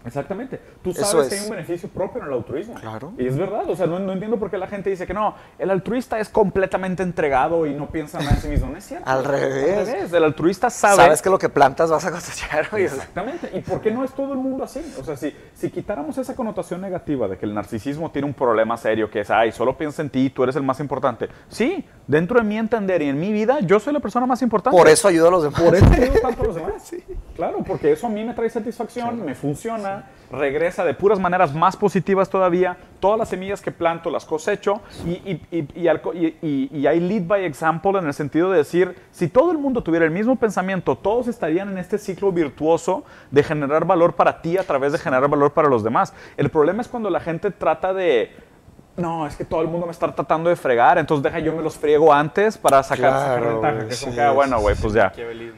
[0.07, 0.59] Exactamente.
[0.81, 2.75] Tú sabes que hay un beneficio propio en el altruismo.
[2.75, 3.13] Claro.
[3.17, 3.69] Y es verdad.
[3.69, 7.03] O sea, no, entiendo por qué la gente dice que no, el altruista es completamente
[7.03, 8.69] entregado y no piensa nada en sí mismo.
[8.71, 9.09] No es cierto.
[9.09, 9.77] Al revés.
[9.77, 10.13] Al revés.
[10.13, 10.95] El altruista sabe.
[10.95, 12.67] Sabes que lo que plantas vas a cosechar.
[12.73, 13.51] Exactamente.
[13.53, 14.81] ¿Y por qué no es todo el mundo así?
[14.99, 18.77] O sea, si, si quitáramos esa connotación negativa de que el narcisismo tiene un problema
[18.77, 21.29] serio, que es, ay, solo piensa en ti, tú eres el más importante.
[21.49, 24.77] Sí, dentro de mi entender y en mi vida, yo soy la persona más importante.
[24.77, 25.61] Por eso ayudo a los demás.
[25.61, 26.73] Por eso ayudo tanto a los demás.
[26.87, 27.03] Sí.
[27.37, 31.75] Claro, porque eso a mí me trae satisfacción, me funciona regresa de puras maneras más
[31.75, 32.77] positivas todavía.
[32.99, 38.13] Todas las semillas que planto las cosecho y, y, hay lead by example en el
[38.13, 41.97] sentido de decir, si todo el mundo tuviera el mismo pensamiento, todos estarían en este
[41.97, 46.13] ciclo virtuoso de generar valor para ti a través de generar valor para los demás.
[46.37, 48.31] El problema es cuando la gente trata de
[48.97, 51.61] no, es que todo el mundo me está tratando de fregar, entonces deja yo me
[51.61, 53.87] los friego antes para sacar, sacar Claro, ventaja.
[53.87, 55.13] Que es como sí, que, ah, bueno, güey, pues ya.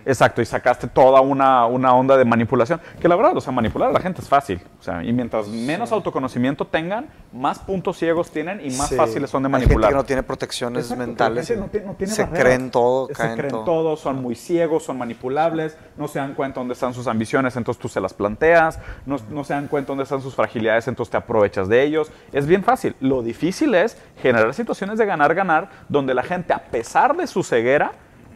[0.05, 2.79] Exacto, y sacaste toda una, una onda de manipulación.
[2.99, 4.61] Que la verdad, o sea, manipular a la gente es fácil.
[4.79, 8.95] O sea, y mientras menos autoconocimiento tengan, más puntos ciegos tienen y más Sí.
[8.95, 9.81] fáciles son de Hay manipular.
[9.83, 11.49] gente que no tiene protecciones Exacto, mentales.
[11.49, 12.43] la gente no tiene- no tiene se barreras.
[12.43, 13.63] creen todo, Se caen creen todo.
[13.63, 17.79] todo, son muy ciegos, son manipulables, no se dan cuenta dónde están sus ambiciones, entonces
[17.81, 21.17] tú se las planteas, no, no se dan cuenta dónde están sus fragilidades, entonces te
[21.17, 22.11] aprovechas de ellos.
[22.31, 22.95] Es bien fácil.
[22.99, 27.91] Lo difícil es generar situaciones de ganar-ganar donde la gente, a pesar de su ceguera,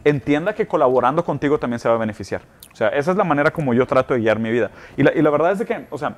[0.05, 2.41] entienda que colaborando contigo también se va a beneficiar.
[2.71, 4.71] O sea, esa es la manera como yo trato de guiar mi vida.
[4.97, 6.17] Y la, y la verdad es de que, o sea,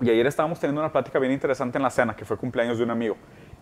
[0.00, 2.84] y ayer estábamos teniendo una plática bien interesante en la cena, que fue cumpleaños de
[2.84, 3.16] un amigo.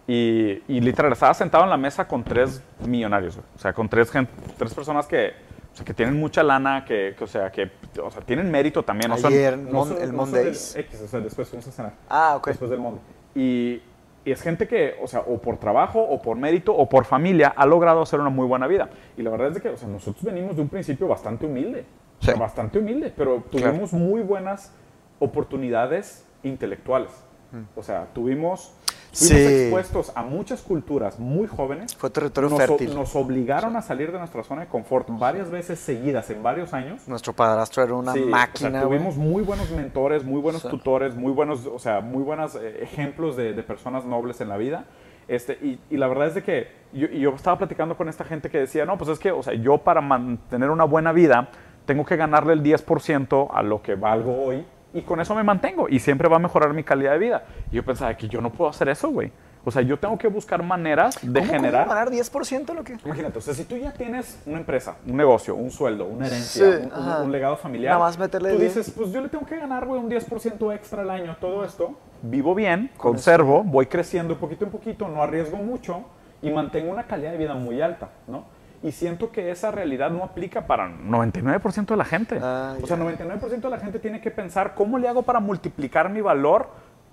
[0.06, 3.46] Y, y literal, estaba sentado en la mesa con tres millonarios, güey.
[3.56, 5.32] o sea, con tres, gen- tres personas que,
[5.72, 7.70] o sea, que tienen mucha lana, que, que, o, sea, que
[8.02, 9.12] o sea, tienen mérito también.
[9.12, 10.74] Ayer, no Mon- son- el no son Mondays.
[10.74, 11.92] del X, o sea, después fuimos a cenar.
[12.08, 12.46] Ah, ok.
[12.48, 13.02] Después del Monday.
[13.34, 13.82] Y,
[14.28, 17.54] y es gente que, o sea, o por trabajo, o por mérito, o por familia,
[17.56, 18.90] ha logrado hacer una muy buena vida.
[19.16, 21.86] Y la verdad es que, o sea, nosotros venimos de un principio bastante humilde.
[22.20, 22.40] O sea, Sí.
[22.40, 24.74] bastante humilde, pero tuvimos muy buenas
[25.18, 27.10] oportunidades intelectuales.
[27.74, 28.74] O sea, tuvimos,
[29.12, 29.62] fuimos Sí.
[29.62, 31.94] expuestos a muchas culturas muy jóvenes.
[31.96, 32.94] Fue territorio nos, fértil.
[32.94, 37.06] Nos obligaron a salir de nuestra zona de confort varias veces seguidas en varios años.
[37.08, 38.82] Nuestro padrastro era una Sí, o sea, máquina.
[38.82, 40.68] tuvimos muy buenos mentores, muy buenos Sí.
[40.68, 44.56] tutores, muy buenos, o sea, muy buenos eh, ejemplos de, de personas nobles en la
[44.56, 44.84] vida.
[45.26, 48.48] Este, y, y la verdad es de que yo, yo estaba platicando con esta gente
[48.50, 51.48] que decía, no, pues es que, o sea, yo para mantener una buena vida
[51.84, 55.88] tengo que ganarle el 10% a lo que valgo hoy y con eso me mantengo
[55.88, 57.44] y siempre va a mejorar mi calidad de vida.
[57.70, 59.30] Y yo pensaba que yo no puedo hacer eso, güey.
[59.64, 61.82] O sea, yo tengo que buscar maneras de ¿Cómo, generar...
[61.86, 62.96] ¿Cómo ganar 10% lo que?
[63.04, 66.78] Imagínate, o sea, si tú ya tienes una empresa, un negocio, un sueldo, una herencia,
[66.78, 69.58] Sí, un- un, legado familiar, Nada más meterle tú dices, pues yo le tengo que
[69.58, 74.64] ganar, güey, un 10% extra al año, todo esto, vivo bien, conservo, voy creciendo poquito
[74.64, 76.02] en poquito, no arriesgo mucho
[76.40, 78.44] y mantengo una calidad de vida muy alta, ¿no?
[78.82, 82.38] Y siento que esa realidad no aplica para 99% de la gente.
[82.40, 86.08] Ah, o sea, 99% de la gente tiene que pensar, ¿cómo le hago para multiplicar
[86.10, 86.68] mi valor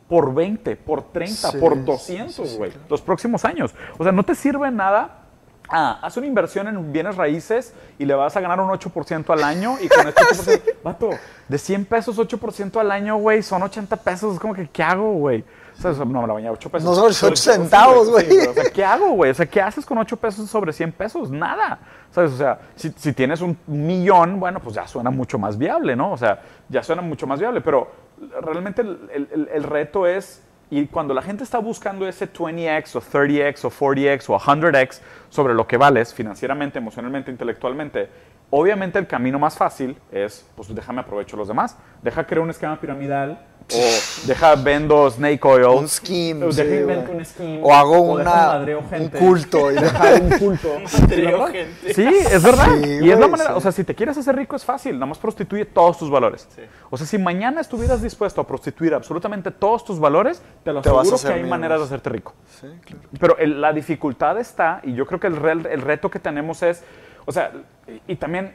[0.08, 2.72] por 20, por 30, Sí, por sí, 200, güey?
[2.88, 3.74] los próximos años.
[3.98, 5.22] O sea, no te sirve nada.
[5.68, 9.44] Ah, haz una inversión en bienes raíces y le vas a ganar un 8% al
[9.44, 11.10] año y con este 8%, vato,
[11.48, 15.14] de 100 pesos 8% al año, güey, son 80 pesos, es como que, ¿qué hago,
[15.14, 15.44] güey?
[15.78, 16.98] O sea, no me la bañaba 8 pesos.
[16.98, 18.48] No, Sobre- 8 centavos, sí, güey.
[18.48, 19.32] o sea, ¿qué hago, güey?
[19.32, 21.30] O sea, ¿qué haces con 8 pesos sobre 100 pesos?
[21.30, 21.80] Nada.
[22.12, 22.32] ¿Sabes?
[22.32, 26.12] O sea, si, si tienes un millón, bueno, pues ya suena mucho más viable, ¿no?
[26.12, 27.92] O sea, ya suena mucho más viable, pero
[28.42, 33.02] realmente el, el- el reto es, y cuando la gente está buscando ese 20x o
[33.02, 38.10] 30x o 40x o 100x sobre lo que vales financieramente, emocionalmente, intelectualmente,
[38.50, 41.78] obviamente el camino más fácil es, pues déjame aprovecho los demás.
[42.02, 45.66] Deja crear un esquema piramidal o deja vendo snake oil.
[45.66, 47.60] Un scheme, O sí, invento un scheme.
[47.64, 49.18] O hago deja una- un gente.
[49.18, 50.70] culto, y- Deja un culto.
[51.02, 51.94] Madreo gente.
[51.94, 52.68] Sí, es verdad.
[52.84, 53.56] Sí, y es la manera, sí.
[53.58, 56.48] o sea, si te quieres hacer rico es fácil, nada más prostituye todos tus valores.
[56.56, 56.62] Sí.
[56.92, 60.90] O sea, si mañana estuvieras dispuesto a prostituir absolutamente todos tus valores, te lo Te
[60.90, 61.50] vas a aseguro que hay menos.
[61.50, 62.34] maneras de hacerte rico.
[62.62, 63.02] Sí, claro.
[63.20, 66.62] Pero el- la dificultad está, y yo creo que el, real- el reto que tenemos
[66.62, 66.84] es,
[67.26, 67.52] o sea,
[68.08, 68.54] y, y también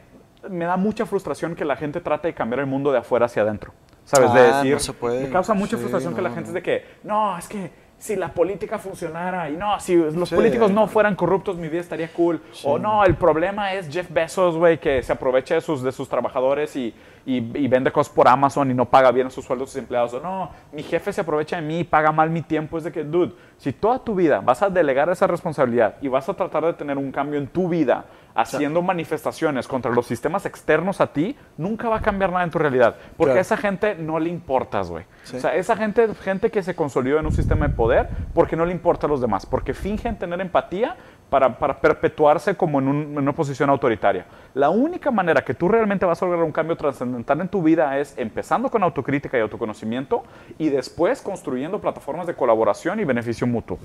[0.48, 3.42] me da mucha frustración que la gente trate de cambiar el mundo de afuera hacia
[3.42, 3.72] adentro.
[4.10, 4.32] ¿Sabes?
[4.34, 5.22] de decir, no se puede.
[5.24, 6.56] me causa mucha Sí, frustración que la no, gente no.
[6.58, 10.34] es de que, no, es que si la política funcionara y no, si los Sí.
[10.34, 12.40] políticos no fueran corruptos, mi vida estaría cool.
[12.64, 16.08] O no, el problema es Jeff Bezos, güey, que se aprovecha de sus, de sus
[16.08, 16.94] trabajadores y,
[17.26, 19.80] y, y vende cosas por Amazon y no paga bien a sus sueldos a sus
[19.80, 20.14] empleados.
[20.14, 22.78] O no, mi jefe se aprovecha de mí y paga mal mi tiempo.
[22.78, 26.26] Es de que, dude, si toda tu vida vas a delegar esa responsabilidad y vas
[26.26, 31.00] a tratar de tener un cambio en tu vida haciendo manifestaciones contra los sistemas externos
[31.00, 32.94] a ti, nunca va a cambiar nada en tu realidad.
[33.16, 33.38] Porque Claro.
[33.38, 35.04] a esa gente no le importas, güey.
[35.24, 35.36] Sí.
[35.36, 38.64] O sea, esa gente, gente que se consolidó en un sistema de poder porque no
[38.64, 40.96] le importa a los demás, porque fingen tener empatía
[41.28, 44.26] para, para perpetuarse como en, un- en una posición autoritaria.
[44.54, 47.98] La única manera que tú realmente vas a lograr un cambio trascendental en tu vida
[47.98, 50.24] es empezando con autocrítica y autoconocimiento
[50.58, 53.78] y después construyendo plataformas de colaboración y beneficio mutuo.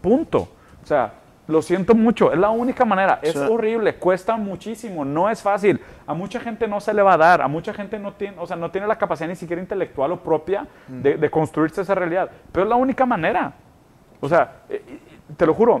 [0.00, 0.48] Punto.
[0.82, 1.12] O sea,
[1.48, 3.18] lo siento mucho, es la única manera.
[3.22, 3.38] Es Sí.
[3.38, 5.80] horrible, cuesta muchísimo, no es fácil.
[6.06, 8.46] A mucha gente no se le va a dar, a mucha gente no tiene, o
[8.46, 12.30] sea, no tiene la capacidad ni siquiera intelectual o propia de, de construirse esa realidad.
[12.52, 13.52] Pero es la única manera.
[14.20, 14.82] O sea, eh,
[15.36, 15.80] te lo juro,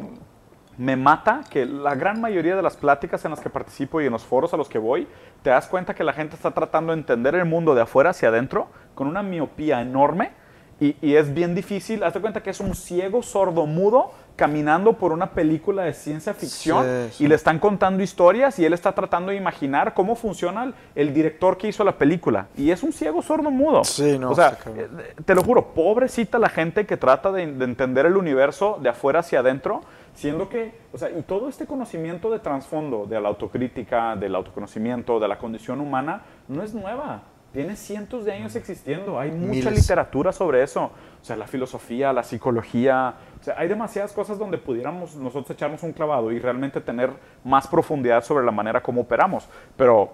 [0.78, 4.12] me mata que la gran mayoría de las pláticas en las que participo y en
[4.12, 5.06] los foros a los que voy,
[5.42, 8.30] te das cuenta que la gente está tratando de entender el mundo de afuera hacia
[8.30, 10.32] adentro con una miopía enorme
[10.82, 15.12] Y, y es bien difícil, hazte cuenta que es un ciego sordo mudo caminando por
[15.12, 17.24] una película de ciencia ficción Sí, sí.
[17.24, 21.12] y le están contando historias y él está tratando de imaginar cómo funciona el, el
[21.14, 22.46] director que hizo la película.
[22.56, 23.84] Y es un ciego sordo mudo.
[23.84, 25.00] Sí, no, O sea, cabrón.
[25.00, 28.88] eh, te lo juro, pobrecita la gente que trata de, de entender el universo de
[28.88, 29.82] afuera hacia adentro,
[30.14, 35.20] siendo que, o sea, y todo este conocimiento de trasfondo, de la autocrítica, del autoconocimiento,
[35.20, 37.22] de la condición humana, no es nueva.
[37.52, 39.18] Tiene cientos de años existiendo.
[39.18, 39.82] Hay mucha Miles.
[39.82, 40.84] literatura sobre eso.
[41.20, 43.14] O sea, la filosofía, la psicología.
[43.40, 47.10] O sea, hay demasiadas cosas donde pudiéramos nosotros echarnos un clavado y realmente tener
[47.44, 49.46] más profundidad sobre la manera como operamos.
[49.76, 50.12] Pero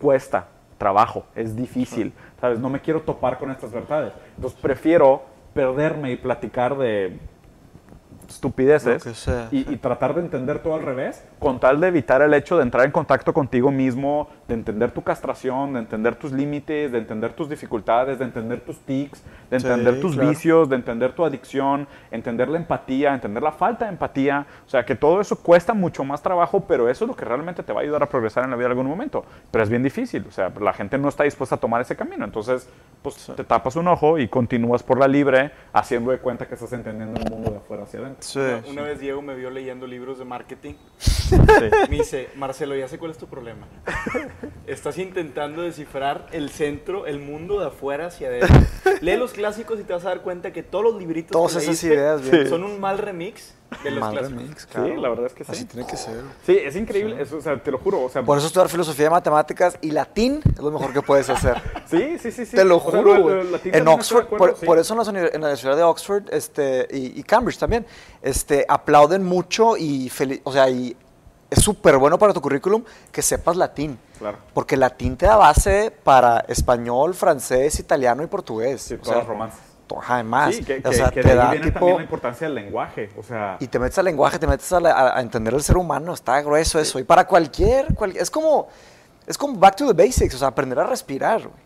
[0.00, 0.46] cuesta
[0.78, 2.58] trabajo, es difícil, ¿sabes?
[2.58, 4.12] No me quiero topar con estas verdades.
[4.36, 5.22] Entonces prefiero
[5.54, 7.18] perderme y platicar de
[8.34, 12.34] estupideces sea, y, y tratar de entender todo al revés, con tal de evitar el
[12.34, 16.92] hecho de entrar en contacto contigo mismo, de entender tu castración, de entender tus límites,
[16.92, 20.28] de entender tus dificultades, de entender tus tics, de Sí, entender tus claro.
[20.30, 24.46] vicios, de entender tu adicción, entender la empatía, entender la falta de empatía.
[24.66, 27.62] O sea, que todo eso cuesta mucho más trabajo, pero eso es lo que realmente
[27.62, 29.24] te va a ayudar a progresar en la vida en algún momento.
[29.50, 32.24] Pero es bien difícil, o sea, la gente no está dispuesta a tomar ese camino.
[32.24, 32.68] Entonces,
[33.02, 36.72] pues te tapas un ojo y continúas por la libre, haciendo de cuenta que estás
[36.72, 38.21] entendiendo el mundo de afuera hacia adentro.
[38.22, 38.70] Sí, Una, sí.
[38.70, 40.74] una vez Diego me vio leyendo libros de marketing.
[40.98, 41.36] Sí.
[41.90, 43.66] Me dice, Marcelo, ya sé cuál es tu problema.
[44.66, 48.60] Estás intentando descifrar el centro, el mundo de afuera hacia adentro.
[49.00, 51.66] Lee los clásicos y te vas a dar cuenta que todos los libritos Todas esas
[51.66, 52.48] leíste ideas, bien.
[52.48, 54.42] son un mal remix de los Mal clásicos.
[54.42, 54.96] remix, Sí, claro.
[54.96, 55.64] la verdad es que Así sí.
[55.64, 56.20] tiene que ser.
[56.44, 58.02] Sí, es increíble, eso, o sea, te lo juro.
[58.02, 61.56] O sea, Por eso estudiar filosofía matemáticas y latín es lo mejor que puedes hacer.
[61.86, 62.54] sí, sí, sí, sí.
[62.54, 64.66] Te lo O sea, juro, lo- lo- En Oxford, acuerdo, por, sí.
[64.66, 67.86] por eso en, las uni- en la Universidad de Oxford este, y, y Cambridge también,
[68.22, 70.96] este, aplauden mucho y, feli- o sea, y
[71.50, 73.98] es súper bueno para tu currículum que sepas latín.
[74.18, 74.38] Claro.
[74.54, 78.82] Porque latín te da base para español, francés, italiano y portugués.
[78.82, 79.60] Sí, O sea, los romances.
[80.08, 81.78] Además, Sí, que, o que- sea, que te de ahí da viene tipo...
[81.80, 83.10] también la importancia del lenguaje.
[83.18, 85.76] O sea, Y te metes al lenguaje, te metes a, la- a entender el ser
[85.76, 86.98] humano, está grueso eso.
[86.98, 88.68] Y para cualquier, cual- es como,
[89.26, 91.62] es como back to the basics, o sea, aprender a respirar, güey.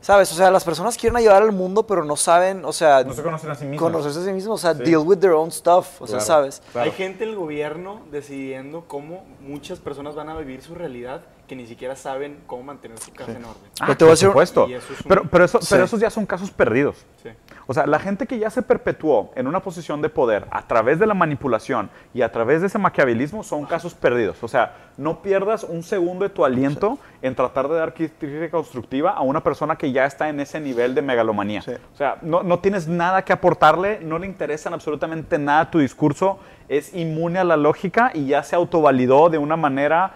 [0.00, 0.30] ¿Sabes?
[0.32, 3.22] O sea, las personas quieren ayudar al mundo, pero no saben, o sea, no se
[3.22, 3.90] conocen a sí mismos.
[3.90, 4.82] conocerse a sí mismos, o sea, Sí.
[4.84, 6.20] deal with their own stuff, o sea.
[6.20, 6.62] ¿sabes?
[6.72, 6.90] Claro.
[6.90, 11.56] Hay gente en el gobierno decidiendo cómo muchas personas van a vivir su realidad que
[11.56, 13.62] ni siquiera saben cómo mantener su casa en orden.
[13.80, 14.68] Ah, Pero te voy a por supuesto.
[14.68, 15.86] Y eso es un- pero, pero, eso, pero Sí.
[15.86, 17.04] esos ya son casos perdidos.
[17.22, 17.28] Sí.
[17.66, 20.98] O sea, la gente que ya se perpetuó en una posición de poder a través
[20.98, 24.42] de la manipulación y a través de ese maquiavelismo son casos perdidos.
[24.42, 29.10] O sea, no pierdas un segundo de tu aliento en tratar de dar crítica constructiva
[29.12, 31.62] a una persona que ya está en ese nivel de megalomanía.
[31.62, 31.72] Sí.
[31.92, 36.38] O sea, no, no tienes nada que aportarle, no le interesan absolutamente nada tu discurso,
[36.68, 40.12] es inmune a la lógica y ya se autovalidó de una manera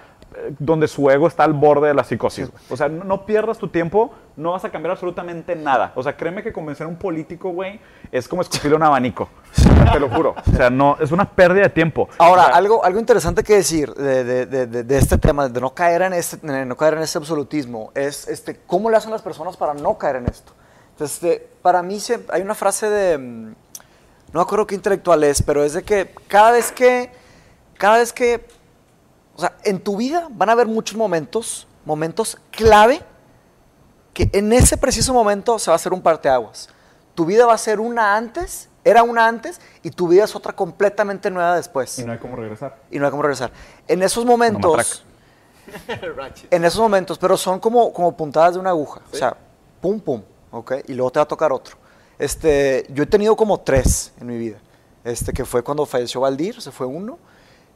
[0.58, 2.50] donde su ego está al borde de la psicosis.
[2.50, 2.62] güey.
[2.70, 5.92] O sea, no, no pierdas tu tiempo, no vas a cambiar absolutamente nada.
[5.94, 7.80] O sea, créeme que convencer a un político, güey,
[8.12, 9.28] es como escupirle un abanico.
[9.92, 10.34] Te lo juro.
[10.46, 12.08] O sea, no, es una pérdida de tiempo.
[12.18, 15.60] Ahora, O sea, algo, algo interesante que decir de, de- de- de- este tema, de
[15.60, 19.22] no caer en este, no caer en este absolutismo, es este, cómo le hacen las
[19.22, 20.52] personas para no caer en esto.
[20.92, 23.54] Entonces, este, para mí se- hay una frase de, mm, no
[24.34, 27.10] me acuerdo qué intelectual es, pero es de que cada vez que,
[27.78, 28.46] cada vez que,
[29.36, 33.02] o sea, en tu vida van a haber muchos momentos, momentos clave,
[34.14, 36.70] que en ese preciso momento se va a hacer un parteaguas.
[37.14, 40.54] Tu vida va a ser una antes, era una antes, y tu vida es otra
[40.54, 42.78] completamente nueva después Y no hay cómo regresar.
[42.90, 43.52] y no hay cómo regresar.
[43.86, 45.04] En esos momentos,
[46.50, 49.02] en esos momentos, pero son como, como puntadas de una aguja.
[49.12, 49.36] O sea,
[49.82, 50.72] pum, pum, ¿ok?
[50.88, 51.76] Y luego te va a tocar otro.
[52.18, 54.56] Este, yo he tenido como tres en mi vida.
[55.04, 57.18] Este, que fue cuando falleció Valdir, se fue uno.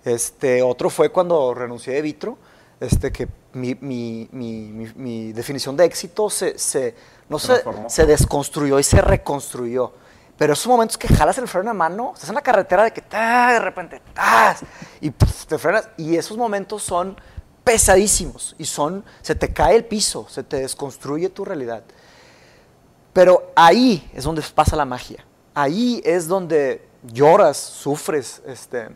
[0.04, 2.38] Este, otro fue cuando renuncié de Vitro.
[2.80, 6.94] Este, que mi, mi, mi, mi- mi definición de éxito se, se,
[7.28, 7.90] no Se se, transformó.
[7.90, 9.92] se desconstruyó y se reconstruyó.
[10.38, 13.02] Pero esos momentos que jalas el freno de mano, estás en la carretera de que
[13.02, 13.52] ¡tá!
[13.52, 14.60] de repente ¡tas!
[15.02, 15.90] y te frenas.
[15.98, 17.14] Y esos momentos son
[17.62, 21.82] pesadísimos y son, se te cae el piso, se te desconstruye tu realidad.
[23.12, 25.24] Pero ahí es donde pasa la magia.
[25.52, 28.88] Ahí es donde lloras, sufres, este,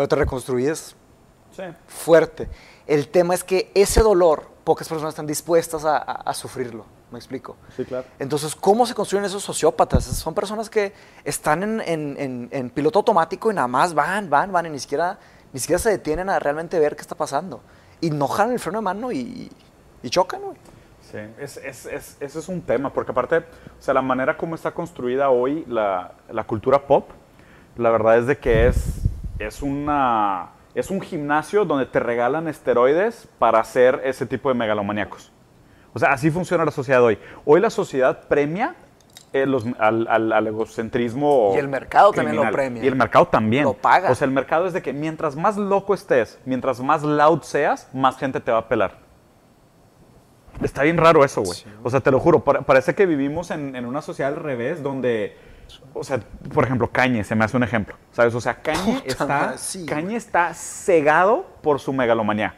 [0.00, 0.96] pero te reconstruyes
[1.54, 1.62] Sí.
[1.86, 2.48] fuerte.
[2.86, 6.86] El tema es que ese dolor, pocas personas están dispuestas a, a- a sufrirlo.
[7.10, 7.56] ¿Me explico?
[7.76, 8.06] Sí, claro.
[8.18, 10.04] Entonces, ¿cómo se construyen esos sociópatas?
[10.04, 14.50] Son personas que están en, en- en- en piloto automático y nada más van, van,
[14.52, 15.18] van y ni siquiera,
[15.52, 17.60] ni siquiera se detienen a realmente ver qué está pasando.
[18.00, 19.50] Y no jalan el freno de mano y,
[20.02, 20.56] y chocan, güey.
[21.10, 24.54] Sí, es, es, es, ese es un tema, porque aparte, o sea, la manera como
[24.54, 27.10] está construida hoy la, la cultura pop,
[27.76, 28.99] la verdad es de que es,
[29.40, 35.32] es, una, es un gimnasio donde te regalan esteroides para hacer ese tipo de megalomaníacos.
[35.92, 37.18] O sea, así funciona la sociedad hoy.
[37.44, 38.76] Hoy la sociedad premia
[39.32, 41.52] eh, los- al, al- al egocentrismo.
[41.54, 42.84] Y el mercado también lo premia.
[42.84, 43.64] Y el mercado también.
[43.64, 44.10] Lo paga.
[44.10, 47.88] O sea, el mercado es de que mientras más loco estés, mientras más loud seas,
[47.92, 48.98] más gente te va a pelar.
[50.62, 51.58] Está bien raro eso, güey.
[51.82, 54.82] O sea, te lo juro, pa- parece que vivimos en, en una sociedad al revés
[54.82, 55.36] donde,
[55.94, 56.20] o sea,
[56.52, 58.34] por ejemplo, Cañe se me hace un ejemplo, ¿sabes?
[58.34, 62.54] O sea, Cañe Puta está, madre, sí, Kanye está cegado por su megalomanía,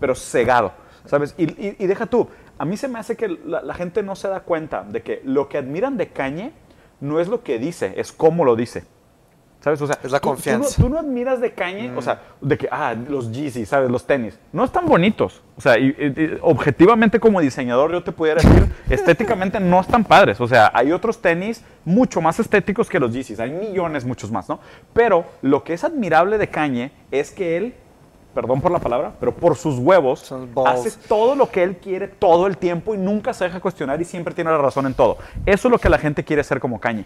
[0.00, 0.72] pero cegado,
[1.04, 1.34] ¿sabes?
[1.38, 4.16] Y, y- y deja tú, a mí se me hace que la, la gente no
[4.16, 6.52] se da cuenta de que lo que admiran de Kanye
[7.00, 8.84] no es lo que dice, es cómo lo dice.
[9.66, 9.82] ¿Sabes?
[9.82, 10.80] O sea, Es la tú- tú no- confianza.
[10.80, 13.90] Tú no, admiras de Kanye, o sea, de que, ah, los Yeezy, ¿sabes?
[13.90, 14.38] Los tenis.
[14.52, 15.42] No están bonitos.
[15.56, 20.40] O sea, y- objetivamente como diseñador yo te pudiera decir, estéticamente no están padres.
[20.40, 23.40] O sea, hay otros tenis mucho más estéticos que los Yeezys.
[23.40, 24.60] Hay millones, muchos más, ¿no?
[24.92, 27.74] Pero lo que es admirable de Kanye es que él,
[28.34, 30.32] perdón por la palabra, pero por sus huevos,
[30.64, 34.04] hace todo lo que él quiere todo el tiempo y nunca se deja cuestionar y
[34.04, 35.18] siempre tiene la razón en todo.
[35.44, 37.04] Eso es lo que la gente quiere ser como Kanye.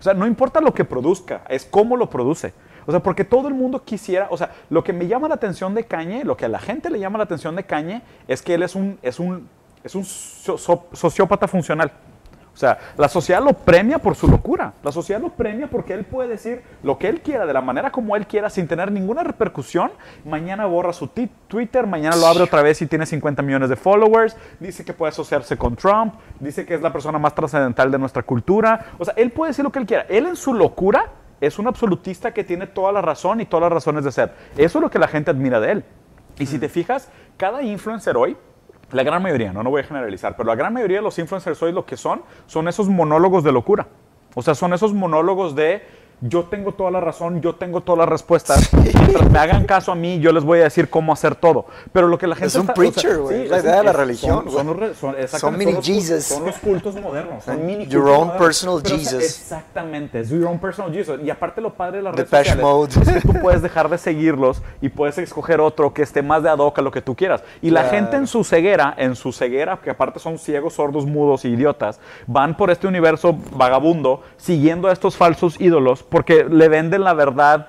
[0.00, 2.52] O sea, no importa lo que produzca, es cómo lo produce.
[2.86, 5.74] O sea, porque todo el mundo quisiera, o sea, lo que me llama la atención
[5.74, 8.54] de Cañe, lo que a la gente le llama la atención de Cañe, es que
[8.54, 9.48] él es un, es un,
[9.84, 11.92] es un so- so- sociópata funcional.
[12.52, 14.74] O sea, la sociedad lo premia por su locura.
[14.82, 17.90] La sociedad lo premia porque él puede decir lo que él quiera, de la manera
[17.90, 19.90] como él quiera, sin tener ninguna repercusión.
[20.24, 24.36] Mañana borra su Twitter, mañana lo abre otra vez y tiene 50 millones de followers.
[24.58, 26.14] Dice que puede asociarse con Trump.
[26.38, 28.86] Dice que es la persona más trascendental de nuestra cultura.
[28.98, 30.06] O sea, él puede decir lo que él quiera.
[30.08, 33.72] Él en su locura es un absolutista que tiene toda la razón y todas las
[33.72, 34.34] razones de ser.
[34.56, 35.84] Eso es lo que la gente admira de él.
[36.38, 38.36] Y si te fijas, cada influencer hoy,
[38.92, 41.62] la gran mayoría, no, no voy a generalizar, pero la gran mayoría de los influencers
[41.62, 43.86] hoy lo que son, son esos monólogos de locura.
[44.34, 45.82] O sea, son esos monólogos de
[46.22, 48.72] yo tengo toda la razón, yo tengo todas las respuestas.
[48.74, 51.66] Mientras me hagan caso a mí, yo les voy a decir cómo hacer todo.
[51.92, 53.84] Pero lo que la gente Es un está- preacher, güey, es la es idea de
[53.84, 56.24] la religión, Son, son los son- Son mini los Jesus.
[56.24, 57.44] Son los cultos modernos.
[57.44, 58.36] Son mini Your own modernos.
[58.36, 59.24] personal Pero, o sea, Jesus.
[59.24, 61.20] Exactamente, es your own personal Jesus.
[61.24, 63.16] Y aparte lo padre de las redes Depeche sociales Mode.
[63.16, 66.50] es que tú puedes dejar de seguirlos y puedes escoger otro que esté más de
[66.50, 67.42] ad hoc a lo que tú quieras.
[67.62, 71.44] Y la gente en su ceguera, en su ceguera, que aparte son ciegos, sordos, mudos
[71.44, 77.02] y idiotas, van por este universo vagabundo siguiendo a estos falsos ídolos porque le venden
[77.04, 77.68] la verdad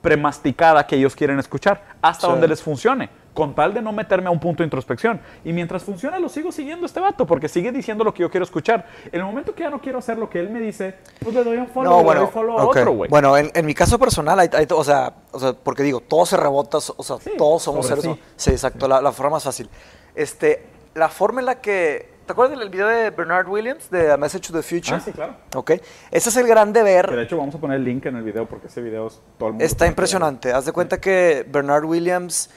[0.00, 2.32] premasticada que ellos quieren escuchar hasta Sí.
[2.32, 3.10] donde les funcione.
[3.34, 5.20] Con tal de no meterme a un punto de introspección.
[5.44, 8.30] Y mientras funciona, lo sigo siguiendo a este vato, porque sigue diciendo lo que yo
[8.30, 8.86] quiero escuchar.
[9.12, 11.44] En el momento que ya no quiero hacer lo que él me dice, pues le
[11.44, 12.76] doy un follow, No, le bueno, doy follow a ok.
[12.76, 13.08] otro, güey.
[13.10, 16.26] Bueno, en, en mi caso personal, hay, hay- o, sea, o sea, porque digo, todo
[16.26, 18.02] se rebota, o sea, Sí, todos somos seres.
[18.04, 18.20] sí.
[18.34, 19.68] Sí, exacto, La, la forma más fácil.
[20.16, 22.17] Este, la forma en la que.
[22.28, 24.96] ¿Te acuerdas del video de Bernard Williams, de A Message to the Future?
[24.98, 25.34] Ah, sí, claro.
[25.54, 25.70] Ok.
[26.10, 27.08] Ese es el gran deber.
[27.08, 29.18] Que de hecho vamos a poner el link en el video porque ese video es
[29.38, 29.64] todo el mundo.
[29.64, 30.52] Está impresionante.
[30.52, 32.50] Haz de cuenta que Bernard Williams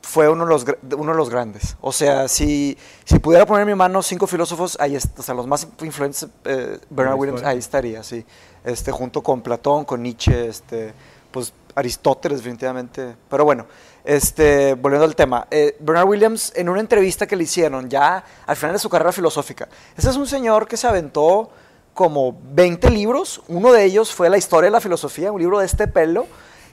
[0.00, 0.64] fue uno de los,
[0.96, 1.76] uno de los grandes.
[1.82, 5.34] O sea, si, si pudiera poner en mi mano cinco filósofos, ahí est- o sea,
[5.34, 8.24] los más influentes, eh, Bernard Williams, ahí estaría, sí.
[8.64, 10.94] Este, junto con Platón, con Nietzsche, este,
[11.30, 13.14] pues Aristóteles definitivamente.
[13.28, 13.66] Pero bueno,
[14.04, 15.46] este, volviendo al tema.
[15.50, 19.12] eh, Bernard Williams, en una entrevista que le hicieron ya al final de su carrera
[19.12, 21.50] filosófica, ese es un señor que se aventó
[21.94, 23.42] como 20 libros.
[23.48, 26.26] Uno de ellos fue La historia de la filosofía, un libro de este pelo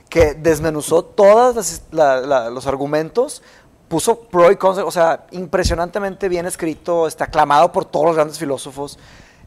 [0.10, 3.44] que desmenuzó todos los argumentos,
[3.88, 8.40] puso pro y contra, o sea, impresionantemente bien escrito, está aclamado por todos los grandes
[8.40, 8.98] filósofos.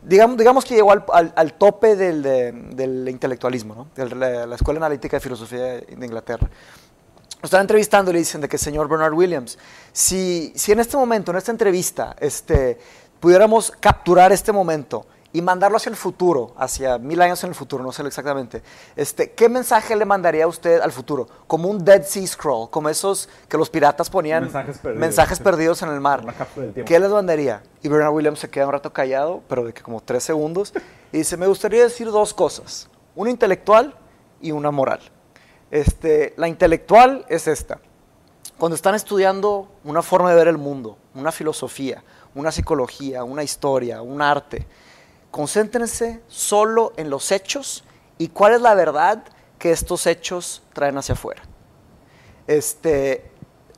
[0.04, 3.88] Digamos, digamos que llegó al, al- al tope del, de- del intelectualismo, ¿no?
[3.94, 6.48] de la, la Escuela Analítica de Filosofía de Inglaterra.
[7.42, 9.58] Lo están entrevistando y le dicen de que señor Bernard Williams,
[9.92, 12.78] si, si en este momento, en esta entrevista, este,
[13.18, 17.82] pudiéramos capturar este momento y mandarlo hacia el futuro, hacia mil años en el futuro,
[17.82, 18.62] no sé exactamente,
[18.94, 21.26] este, ¿qué mensaje le mandaría a usted al futuro?
[21.48, 25.82] Como un Dead Sea Scroll, como esos que los piratas ponían Mensajes perdidos, mensajes perdidos
[25.82, 26.24] en el mar.
[26.54, 26.84] Del.
[26.84, 27.64] ¿Qué les mandaría?
[27.82, 30.72] Y Bernard Williams se queda un rato callado, pero de que como tres segundos,
[31.10, 33.96] y dice, me gustaría decir dos cosas, una intelectual
[34.40, 35.00] y una moral.
[35.72, 37.80] Este, la intelectual es esta.
[38.58, 42.04] Cuando están estudiando una forma de ver el mundo, una filosofía,
[42.34, 44.66] una psicología, una historia, un arte,
[45.30, 47.84] concéntrense solo en los hechos
[48.18, 49.24] y cuál es la verdad
[49.58, 51.42] que estos hechos traen hacia afuera.
[52.46, 53.31] Este,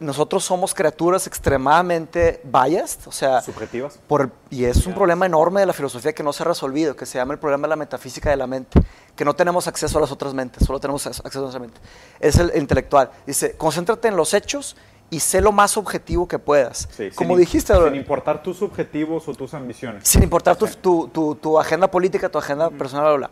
[0.05, 3.99] nosotros somos criaturas extremadamente biased, o sea, Subjetivas.
[4.07, 7.07] por y es un problema enorme de la filosofía que no se ha resolvido, que
[7.07, 8.81] se llama el problema de la metafísica de la mente,
[9.17, 11.81] que no tenemos acceso a las otras mentes, solo tenemos ac- acceso a nuestra mente.
[12.21, 13.11] Es el intelectual.
[13.27, 14.77] Dice, concéntrate en los hechos
[15.11, 16.89] y sé lo más objetivo que puedas.
[16.97, 20.07] Sí, Como sin- dijiste, Sin importar tus objetivos o tus ambiciones.
[20.09, 23.31] sin importar tu, tu- tu- tu agenda política, tu agenda personal, bla, bla.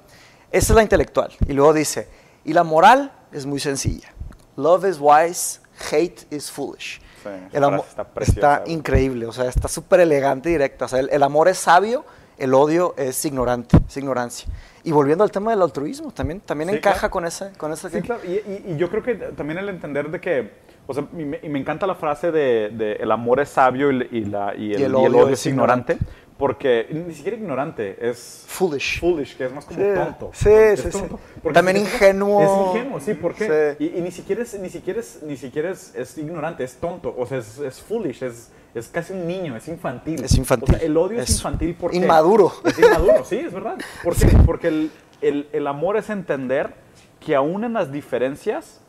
[0.51, 1.33] Esa es la intelectual.
[1.49, 2.09] Y luego dice,
[2.45, 4.13] y la moral es muy sencilla.
[4.57, 5.61] Love is wise,
[5.91, 7.01] hate is foolish.
[7.23, 10.87] Sí, el amor está está, preciosa, increíble, o sea, está súper elegante y directa.
[10.87, 12.05] O sea, el, el amor es sabio,
[12.39, 14.49] el odio es ignorante, es ignorancia.
[14.85, 17.11] Y volviendo al tema del altruismo, también, también Sí, encaja claro.
[17.13, 17.53] con esa...
[17.53, 18.21] Con esa Sí, claro.
[18.25, 20.51] Y, y- y yo creo que también el entender de que,
[20.89, 23.93] o sea, y me, y me encanta la frase de, de el amor es sabio
[23.93, 25.99] y, la, el, y el odio, es ignorante,
[26.39, 29.01] porque ni siquiera ignorante, es Foolish.
[29.01, 30.31] foolish, que es más como Sí, tonto.
[30.33, 30.91] sí, sí, sí.
[30.91, 31.21] tonto.
[31.43, 32.43] Porque También si ingenuo.
[32.43, 33.77] Es ingenuo, sí, ¿por qué?
[33.79, 33.85] Sí.
[33.85, 37.15] Y, y ni siquiera es, ni siquiera es, ni siquiera es, es ignorante, es tonto,
[37.17, 40.25] o sea, es, es foolish, es, es casi un niño, es infantil.
[40.25, 40.75] Es infantil.
[40.75, 41.97] O sea, el odio es, Es infantil porque...
[41.99, 42.53] inmaduro.
[42.65, 43.77] Es inmaduro, sí, es verdad.
[44.03, 44.27] ¿Por qué?
[44.47, 46.75] Porque el, el- el amor es entender
[47.21, 48.81] que aún en las diferencias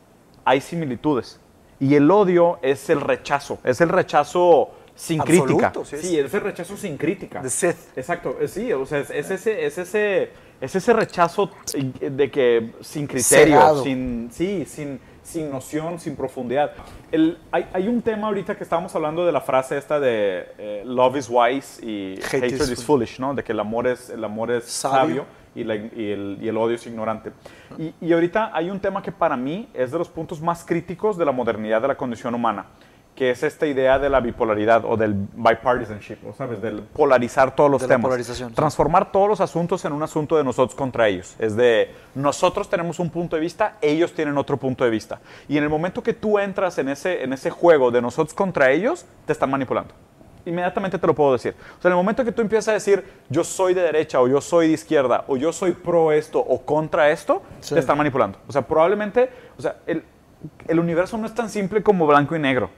[0.45, 1.39] hay similitudes.
[1.79, 5.73] Y el odio es el rechazo, es el rechazo sin Absoluto, crítica.
[5.85, 7.41] sí, Sí, es- es el rechazo sin crítica.
[7.41, 7.75] The Sith.
[7.97, 10.29] Exacto, eh, sí, o sea, es, es ese, es ese,
[10.61, 11.49] es ese rechazo
[11.99, 16.71] de que sin criterio, sin, sí, sin, sin noción, sin profundidad.
[17.11, 20.83] El, hay, hay un tema ahorita que estábamos hablando de la frase esta de eh,
[20.85, 23.33] love is wise y Hate hatred is is, foolish, ¿no?
[23.33, 24.99] De que el amor es, el amor es Sabio.
[24.99, 25.25] sabio,
[25.55, 27.31] y, la- y el, y el odio es ignorante.
[27.79, 31.17] Y, y ahorita hay un tema que para mí es de los puntos más críticos
[31.17, 32.65] de la modernidad de la condición humana,
[33.15, 36.61] que es esta idea de la bipolaridad o del bipartisanship, ¿o ¿sabes?
[36.61, 38.05] Del polarizar todos los De la temas.
[38.05, 38.55] polarización, sí.
[38.55, 41.35] Transformar todos los asuntos en un asunto de nosotros contra ellos.
[41.37, 45.19] Es de nosotros tenemos un punto de vista, ellos tienen otro punto de vista.
[45.47, 48.71] Y en el momento que tú entras en ese, en ese juego de nosotros contra
[48.71, 49.93] ellos, te están manipulando.
[50.45, 51.55] Inmediatamente te lo puedo decir.
[51.77, 54.27] O sea, en el momento que tú empiezas a decir yo soy de derecha o
[54.27, 57.75] yo soy de izquierda o yo soy pro esto o contra esto, Sí.
[57.75, 58.39] te están manipulando.
[58.47, 60.03] O sea, probablemente, o sea, el,
[60.67, 62.69] el universo no es tan simple como blanco y negro.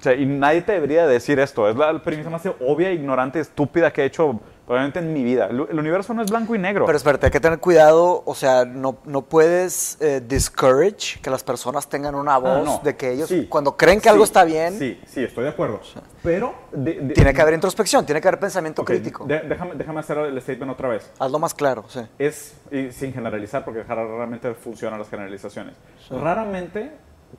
[0.00, 1.68] O sea, y nadie te debería decir esto.
[1.68, 5.46] Es la premisa más obvia, ignorante, estúpida que he hecho probablemente en mi vida.
[5.50, 6.86] El, el universo no es blanco y negro.
[6.86, 11.44] Pero espérate, hay que tener cuidado, o sea, no, no puedes eh, discourage que las
[11.44, 12.80] personas tengan una voz Ah, no.
[12.82, 13.46] de que ellos, Sí.
[13.46, 15.80] cuando creen que Sí, algo está bien, Sí, sí, estoy de acuerdo.
[16.22, 16.54] Pero...
[16.72, 19.24] de- de- tiene que haber introspección, tiene que haber pensamiento Ok, crítico.
[19.26, 21.10] de- déjame, déjame hacer el statement otra vez.
[21.18, 22.00] Hazlo más claro, sí.
[22.18, 25.74] es, y sin generalizar, porque raramente funcionan las generalizaciones,
[26.10, 26.92] raramente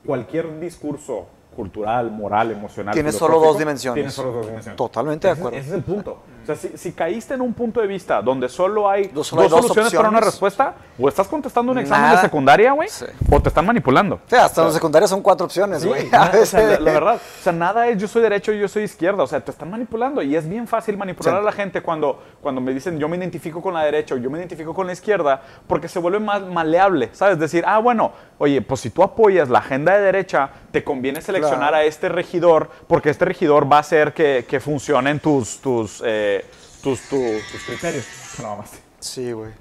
[0.06, 3.96] cualquier discurso cultural, moral, emocional, Tiene solo dos dimensiones.
[3.96, 4.78] Tiene solo dos dimensiones.
[4.78, 5.58] Totalmente de Ese- acuerdo.
[5.60, 6.18] Ese es el punto.
[6.56, 9.42] Sea, si, si caíste en un punto de vista donde solo hay Dos- dos, solo
[9.44, 12.16] hay dos soluciones para una respuesta, o estás contestando un examen Nada.
[12.18, 13.06] de secundaria, güey, Sí.
[13.32, 14.16] o te están manipulando.
[14.16, 16.08] O sea, hasta en la secundaria son cuatro opciones, Sí, güey.
[16.08, 19.24] o sea, la, verdad, o sea, nada es yo soy derecho y yo soy izquierda,
[19.24, 21.40] o sea, te están manipulando y es bien fácil manipular Sí.
[21.40, 24.30] a la gente cuando, cuando me dicen yo me identifico con la derecha o yo
[24.30, 27.40] me identifico con la izquierda, porque se vuelve más maleable, ¿sabes?
[27.40, 31.70] Decir, ah, bueno, oye, pues si tú apoyas la agenda de derecha, te conviene seleccionar
[31.70, 31.76] Claro.
[31.78, 36.41] a este regidor porque este regidor va a hacer que, que funcionen tus, tus, eh,
[36.84, 37.16] tus, tu-
[37.52, 38.06] tus criterios.
[38.42, 38.78] No, mamaste.
[39.00, 39.52] Sí, güey.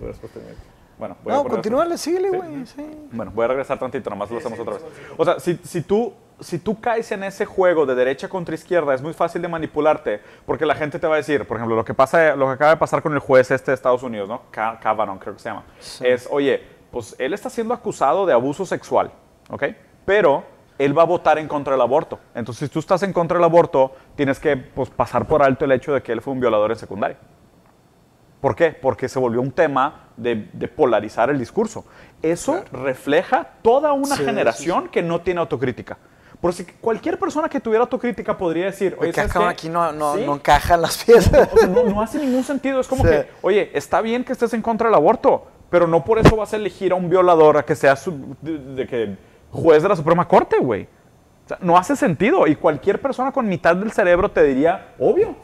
[0.98, 2.36] Bueno, voy a No, poner- continúale, síguele, Sí.
[2.36, 2.66] güey.
[2.66, 3.08] Sí.
[3.12, 4.82] bueno, voy a regresar tantito, nomás lo hacemos otra vez.
[5.16, 8.94] O sea, si, si, tú, si tú caes en ese juego de derecha contra izquierda,
[8.94, 11.84] es muy fácil de manipularte, porque la gente te va a decir, por ejemplo, lo
[11.86, 14.42] que, pasa, lo que acaba de pasar con el juez este de Estados Unidos, ¿no?
[14.50, 15.64] Kavanaugh, creo que se llama.
[16.02, 19.10] Es, oye, pues él está siendo acusado de abuso sexual,
[19.48, 19.64] ¿ok?
[20.04, 20.44] Pero
[20.84, 22.18] él va a votar en contra del aborto.
[22.34, 25.72] Entonces, si tú estás en contra del aborto, tienes que pues, pasar por alto el
[25.72, 27.18] hecho de que él fue un violador en secundaria.
[28.40, 28.70] ¿Por qué?
[28.70, 31.84] Porque se volvió un tema de, de polarizar el discurso.
[32.22, 35.98] Eso refleja toda una Sí, generación que no tiene autocrítica.
[36.40, 39.44] Por si cualquier persona que tuviera autocrítica podría decir, oye, ¿sabes qué?
[39.44, 41.50] aquí no, no, encajan las piezas.
[41.68, 42.80] No, no hace ningún sentido.
[42.80, 46.18] Es como que, oye, está bien que estés en contra del aborto, pero no por
[46.18, 49.18] eso vas a elegir a un violador a que sea su- de, de que
[49.50, 50.84] juez de la Suprema Corte, güey.
[51.44, 52.46] O sea, no hace sentido.
[52.46, 55.34] Y cualquier persona con mitad del cerebro te diría, obvio,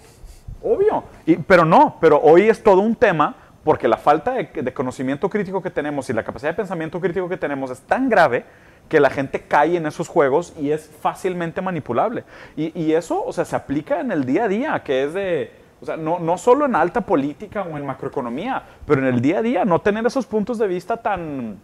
[0.63, 1.05] obvio.
[1.27, 3.35] Y- pero no, pero hoy es todo un tema
[3.65, 7.29] porque la falta de, de conocimiento crítico que tenemos y la capacidad de pensamiento crítico
[7.29, 8.45] que tenemos es tan grave
[8.89, 12.23] que la gente cae en esos juegos y es fácilmente manipulable.
[12.57, 15.51] Y, y eso, o sea, se aplica en el día a día, que es de,
[15.83, 19.39] o sea, no, no solo en alta política o en macroeconomía, pero en el día
[19.39, 21.59] a día, no tener esos puntos de vista tan,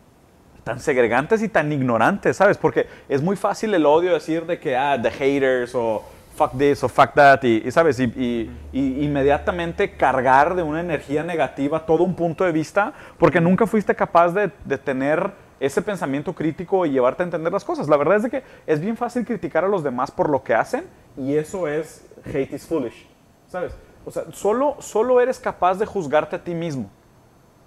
[0.64, 2.56] tan segregantes y tan ignorantes, ¿sabes?
[2.58, 6.02] Porque es muy fácil el odio decir de que, ah, the haters o
[6.36, 7.98] fuck this o fuck that, y, y, ¿sabes?
[8.00, 13.40] Y, y- y inmediatamente cargar de una energía negativa todo un punto de vista, porque
[13.40, 17.88] nunca fuiste capaz de, de tener ese pensamiento crítico y llevarte a entender las cosas.
[17.88, 20.54] La verdad es de que es bien fácil criticar a los demás por lo que
[20.54, 20.84] hacen,
[21.16, 23.06] y eso es hate is foolish,
[23.48, 23.72] ¿sabes?
[24.04, 26.90] O sea, solo, solo eres capaz de juzgarte a ti mismo.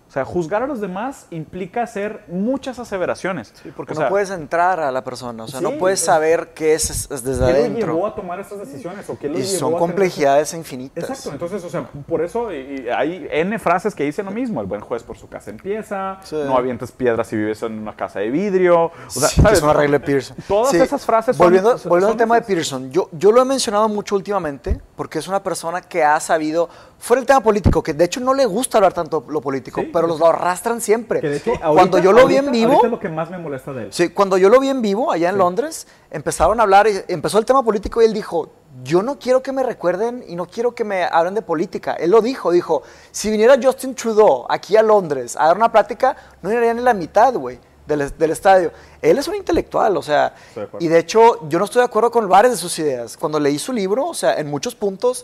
[0.08, 3.54] O sea, juzgar a los demás implica hacer muchas aseveraciones.
[3.76, 6.54] Porque O no sea, puedes entrar a la persona, o sea, no puedes es- saber
[6.54, 7.88] qué es, es desde ¿Qué adentro.
[7.94, 9.10] llevó a tomar estas decisiones?
[9.10, 11.04] ¿O qué Y llevó son a complejidades infinitas.
[11.10, 14.62] Exacto, entonces, o sea, por eso y- y hay N frases que dicen lo mismo.
[14.62, 16.36] El buen juez por su casa empieza, Sí.
[16.46, 18.86] no avientes piedras si vives en una casa de vidrio.
[18.86, 20.38] O sea, es una regla de Pearson.
[20.48, 22.42] Todas esas frases son- Volviendo, son- volviendo al tema de.
[22.44, 26.70] Pearson, yo, yo lo he mencionado mucho últimamente porque es una persona que ha sabido
[26.98, 29.90] fuera el tema político, que de hecho no le gusta hablar tanto lo político, Sí,
[29.94, 31.22] pero sí, los lo arrastran siempre.
[31.22, 33.10] Que de hecho, cuando ahorita- yo lo vi en ahorita- vivo, ahorita es lo que
[33.10, 33.94] más me molesta de él.
[33.94, 37.38] Sí, cuando yo lo vi en vivo allá en Londres, empezaron a hablar, y empezó
[37.38, 38.50] el tema político y él dijo,
[38.84, 41.94] yo no quiero que me recuerden y no quiero que me hablen de política.
[41.94, 46.16] Él lo dijo, dijo, si viniera Justin Trudeau aquí a Londres a dar una plática,
[46.42, 48.72] no iría ni la mitad, güey, del, del estadio.
[49.02, 52.10] Él es un intelectual, o sea, de y de hecho yo no estoy de acuerdo
[52.12, 53.16] con varias de sus ideas.
[53.16, 55.24] Cuando leí su libro, o sea, en muchos puntos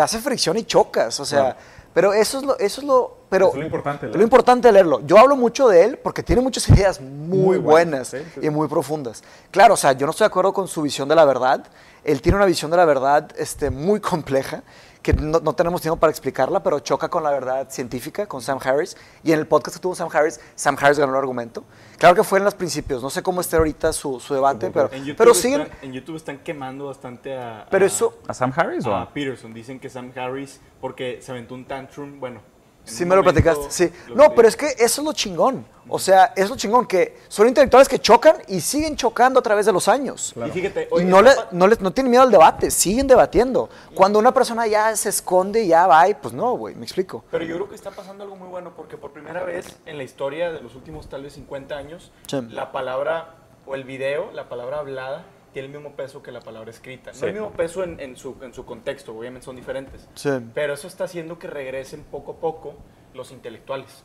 [0.00, 1.56] te hace fricción y chocas, o sea, Claro.
[1.92, 4.14] pero eso es lo, eso es lo, pero Eso es lo importante, ¿no?
[4.16, 5.00] lo importante de leerlo.
[5.06, 8.46] Yo hablo mucho de él porque tiene muchas ideas muy, Muy buenas, buenas, sí, sí,
[8.46, 9.22] y muy profundas.
[9.50, 11.66] Claro, o sea, yo no estoy de acuerdo con su visión de la verdad.
[12.02, 14.62] Él tiene una visión de la verdad este, muy compleja,
[15.02, 18.58] que no, no tenemos tiempo para explicarla, pero choca con la verdad científica, con Sam
[18.62, 18.96] Harris.
[19.22, 21.64] Y en el podcast que tuvo Sam Harris, Sam Harris ganó el argumento.
[21.98, 24.90] Claro que fue en los principios, no sé cómo esté ahorita su, su debate, pero,
[24.92, 25.68] En YouTube, pero están, siguen...
[25.82, 29.54] en YouTube están quemando bastante a, Pero a- eso- ¿A Sam Harris o a- Peterson.
[29.54, 32.40] Dicen que Sam Harris, porque se aventó un tantrum, bueno.
[32.84, 33.92] Sí, me lo platicaste, sí.
[34.14, 35.64] No, pero es que eso es lo chingón.
[35.92, 39.66] O sea, es lo chingón que son intelectuales que chocan y siguen chocando a través
[39.66, 40.32] de los años.
[40.46, 43.68] Y fíjate, hoy no, le, no, les- no tienen miedo al debate, siguen debatiendo.
[43.94, 47.24] Cuando una persona ya se esconde y ya va, y pues no, güey, me explico.
[47.30, 50.04] Pero yo creo que está pasando algo muy bueno porque por primera vez en la
[50.04, 52.40] historia de los últimos tal vez 50 años, Sí.
[52.50, 53.34] la palabra
[53.66, 57.10] o el video, la palabra hablada, tiene el mismo peso que la palabra escrita.
[57.12, 57.26] No Sí.
[57.26, 60.08] el mismo peso en, en su, en su contexto, obviamente son diferentes.
[60.14, 60.30] Sí.
[60.54, 62.74] Pero eso está haciendo que regresen poco a poco
[63.14, 64.04] los intelectuales.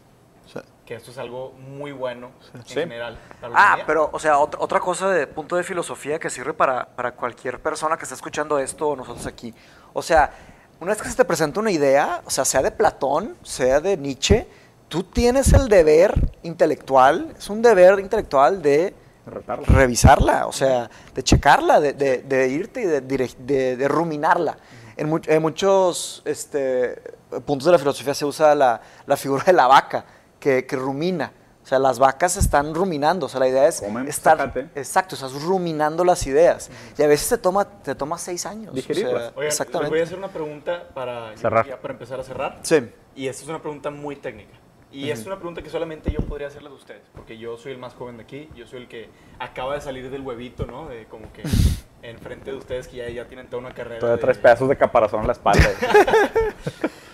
[0.52, 0.60] Sí.
[0.86, 2.76] Que esto es algo muy bueno en Sí.
[2.76, 3.18] general.
[3.42, 3.84] para la Ah, humanidad.
[3.88, 7.60] pero, o sea, otra, otra cosa de punto de filosofía que sirve para, para cualquier
[7.60, 9.54] persona que esté escuchando esto o nosotros aquí.
[9.94, 10.32] O sea,
[10.80, 13.98] una vez que se te presenta una idea, o sea, sea de Platón, sea de
[13.98, 14.48] Nietzsche,
[14.88, 18.94] tú tienes el deber intelectual, es un deber intelectual de
[19.26, 19.66] Retarlo.
[19.68, 24.58] revisarla, o sea, de checarla, de, de- de irte y de, de- de ruminarla.
[24.98, 27.02] En, mu- en muchos este,
[27.46, 30.06] puntos de la filosofía se usa la, la figura de la vaca,
[30.40, 31.32] que, que rumina.
[31.64, 33.26] O sea, las vacas están ruminando.
[33.26, 34.54] O sea, la idea es Comen estar...
[34.76, 36.70] Exacto, estás ruminando las ideas.
[36.96, 38.70] Y a veces te toma, te toma seis años.
[38.70, 39.34] o sea, Digerirlas.
[39.36, 39.90] Les exactamente.
[39.90, 41.66] voy a hacer una pregunta para, Cerrar.
[41.68, 42.60] ya para empezar a cerrar.
[42.62, 42.88] Sí.
[43.16, 44.54] Y esta es una pregunta muy técnica.
[44.92, 47.78] Y es una pregunta que solamente yo podría hacerles a ustedes, porque yo soy el
[47.78, 49.10] más joven de aquí, yo soy el que
[49.40, 50.88] acaba de salir del huevito, ¿no?
[50.88, 51.44] De como que
[52.02, 54.00] enfrente de ustedes que ya, ya tienen toda una carrera.
[54.00, 55.70] Todavía de- tres pedazos de caparazón en la espalda.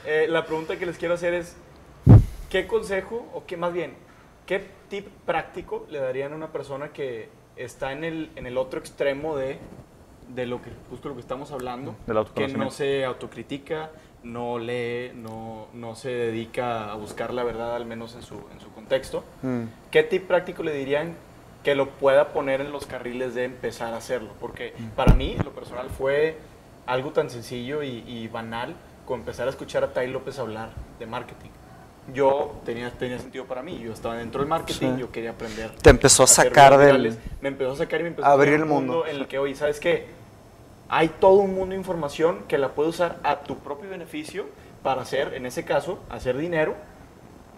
[0.04, 1.56] Eh, la pregunta que les quiero hacer es,
[2.50, 3.94] ¿qué consejo, o qué más bien,
[4.48, 8.80] qué tip práctico le darían a una persona que está en el, en el otro
[8.80, 9.60] extremo de,
[10.30, 11.96] de lo que, justo lo que estamos hablando,
[12.36, 13.92] que no se autocritica,
[14.24, 18.60] no lee, no, no se dedica a buscar la verdad, al menos en su, en
[18.60, 19.24] su contexto?
[19.42, 19.64] Mm.
[19.90, 21.16] ¿Qué tip práctico le dirían
[21.64, 24.30] que lo pueda poner en los carriles de empezar a hacerlo?
[24.40, 26.38] Porque para mí, lo personal, fue
[26.86, 30.70] algo tan sencillo y, y banal como empezar a escuchar a Tai López hablar
[31.00, 31.50] de marketing.
[32.14, 35.00] Yo tenía, tenía sentido para mí, yo estaba dentro del marketing, Sí.
[35.00, 35.72] yo quería aprender.
[35.82, 37.16] Te empezó a sacar del...
[37.42, 39.06] Me empezó a sacar y me empezó Abrir a el mundo.
[39.06, 40.08] en el que, oye, ¿sabes qué?
[40.94, 44.46] Hay todo un mundo de información que la puedes usar a tu propio beneficio
[44.84, 46.76] para hacer, en ese caso, hacer dinero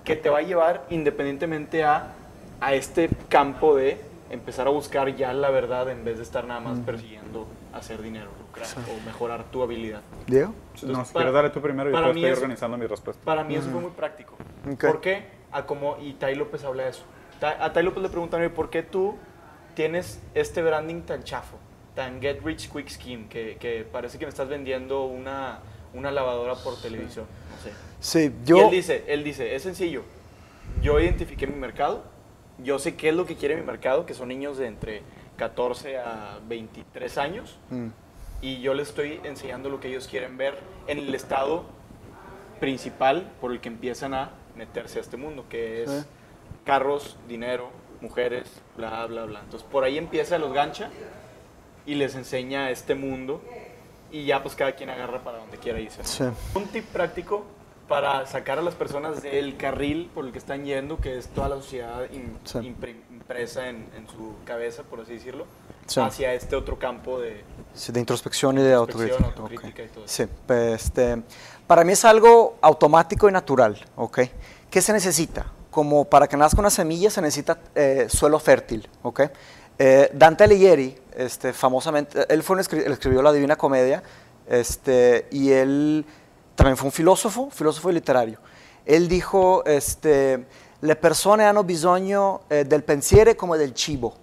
[0.04, 2.14] que te va a llevar independientemente a,
[2.62, 6.60] a este campo de empezar a buscar ya la verdad en vez de estar nada
[6.60, 10.02] más persiguiendo hacer dinero, lucrar o mejorar tu habilidad.
[10.28, 10.50] Diego.
[10.50, 10.54] no,
[10.90, 13.24] Entonces, si para- quieres darle tú primero y después estoy es- organizando mi respuesta.
[13.26, 14.36] Para mí eso fue muy práctico.
[14.72, 14.80] Ok.
[14.86, 15.26] ¿Por qué?
[15.52, 17.04] A como, y Tai López habla de eso.
[17.42, 19.16] A Tai López le preguntan, "Oye, ¿por qué tú
[19.74, 21.58] tienes este branding tan chafo?
[21.96, 25.60] Tan get rich quick scheme, que, que parece que me estás vendiendo una,
[25.94, 27.26] una lavadora por televisión.
[27.52, 27.72] No sé.
[28.00, 28.66] Sí, Y yo...
[28.66, 30.04] él dice, él dice, es sencillo.
[30.82, 32.04] Yo identifiqué mi mercado,
[32.58, 35.02] yo sé qué es lo que quiere mi mercado, que son niños de entre
[35.38, 37.88] 14 a 23 años, Mm.
[38.42, 41.66] y yo les estoy enseñando lo que ellos quieren ver en el estado
[42.60, 46.06] principal por el que empiezan a meterse a este mundo, que es Sí.
[46.66, 47.70] carros, dinero,
[48.02, 49.40] mujeres, bla, bla, bla.
[49.42, 50.90] Entonces por ahí empieza los gancha
[51.86, 53.42] y les enseña este mundo
[54.12, 56.04] y ya pues cada quien agarra para donde quiera irse.
[56.04, 56.24] Sí.
[56.56, 57.46] Un tip práctico
[57.88, 61.50] para sacar a las personas del carril por el que están yendo, que es toda
[61.50, 62.60] la sociedad im- Sí.
[62.60, 65.46] impre- impresa en, en su cabeza, por así decirlo,
[65.88, 66.00] Sí.
[66.00, 67.44] hacia este otro campo de...
[67.74, 69.26] Sí, de introspección y de autocrítica.
[69.26, 69.90] autocrítica ok.
[69.90, 70.24] y todo eso.
[70.24, 71.22] Sí, pues, este,
[71.68, 74.20] para mí es algo automático y natural, ¿ok?
[74.70, 75.48] ¿Qué se necesita?
[75.70, 79.22] Como para que nazca una semilla se necesita eh, suelo fértil, ¿ok?
[79.80, 84.04] Eh, Dante Alighieri, este, famosamente, él fue un escri- escribió la Divina Comedia,
[84.48, 86.06] este, y él
[86.56, 88.40] también fue un filósofo, filósofo y literario.
[88.86, 90.46] Él dijo, este,
[90.82, 94.16] le persone hanno bisogno eh, del pensiero come del cibo.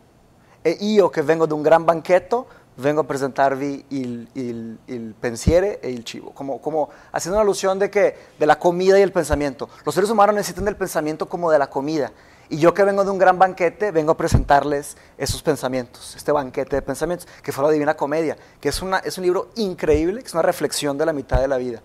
[0.62, 2.46] E io che vengo da un gran banchetto
[2.76, 7.78] vengo a presentarvi il, il, il pensiere e il cibo, como, como haciendo una alusión
[7.78, 9.68] de que de la comida y el pensamiento.
[9.84, 12.12] Los seres humanos necesitan del pensamiento como de la comida.
[12.48, 16.76] Y yo que vengo de un gran banquete, vengo a presentarles esos pensamientos, este banquete
[16.76, 20.26] de pensamientos, que fue la Divina Comedia, que es, una, es un libro increíble, que
[20.26, 21.80] es una reflexión de la mitad de la vida.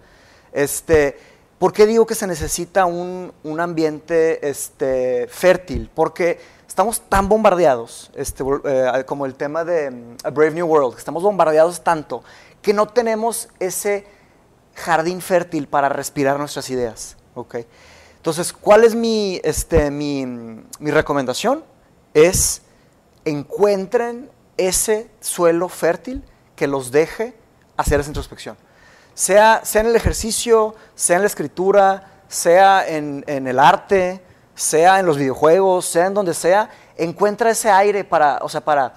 [0.52, 1.18] Este,
[1.60, 5.90] ¿Por qué digo que se necesita un, un ambiente este, fértil?
[5.94, 6.40] Porque
[6.76, 11.82] estamos tan bombardeados, este, eh, como el tema de mm, Brave New World, estamos bombardeados
[11.86, 12.22] tanto
[12.62, 14.06] que no tenemos ese
[14.74, 17.16] jardín fértil para respirar nuestras ideas.
[17.34, 17.66] ¿okay?
[18.18, 21.64] Entonces, ¿cuál es mi, este, mi, mi recomendación?
[22.14, 22.62] Es
[23.24, 26.26] encuentren ese suelo fértil
[26.58, 27.36] que los deje
[27.78, 28.58] hacer esa introspección.
[29.14, 34.22] Sea, sea en el ejercicio, sea en la escritura, sea en el arte,
[34.56, 38.94] sea en los videojuegos, sea en donde sea, encuentra ese aire para, o sea, para,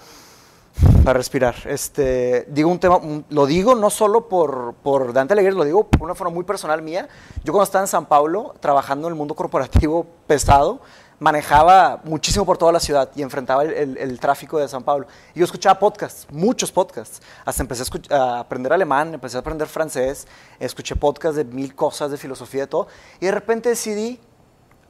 [1.04, 1.56] para respirar.
[1.66, 6.02] Este, digo un tema, lo digo no solo por, por Dante Alegre, lo digo por
[6.02, 7.08] una forma muy personal mía.
[7.44, 10.80] Yo cuando estaba en San Pablo, trabajando en el mundo corporativo pesado,
[11.18, 15.08] manejaba muchísimo por toda la ciudad y enfrentaba el, el, el tráfico de San Pablo.
[15.34, 17.20] Y yo escuchaba podcasts, muchos podcasts.
[17.44, 20.28] Hasta empecé a, a, aprender alemán, empecé a aprender francés,
[20.60, 22.86] escuché podcasts de mil cosas, de filosofía, de todo.
[23.18, 24.20] Y de repente decidí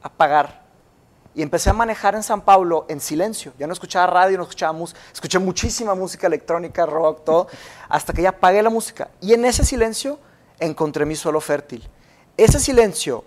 [0.01, 0.67] apagar.
[1.35, 3.53] Y empecé a manejar en San Pablo en silencio.
[3.57, 4.99] Ya no escuchaba radio, no escuchaba música.
[5.13, 7.47] Escuché muchísima música electrónica, rock, todo,
[7.89, 9.09] hasta que ya apagué la música.
[9.21, 10.19] Y en ese silencio
[10.59, 11.87] encontré mi suelo fértil.
[12.35, 13.23] Ese silencio,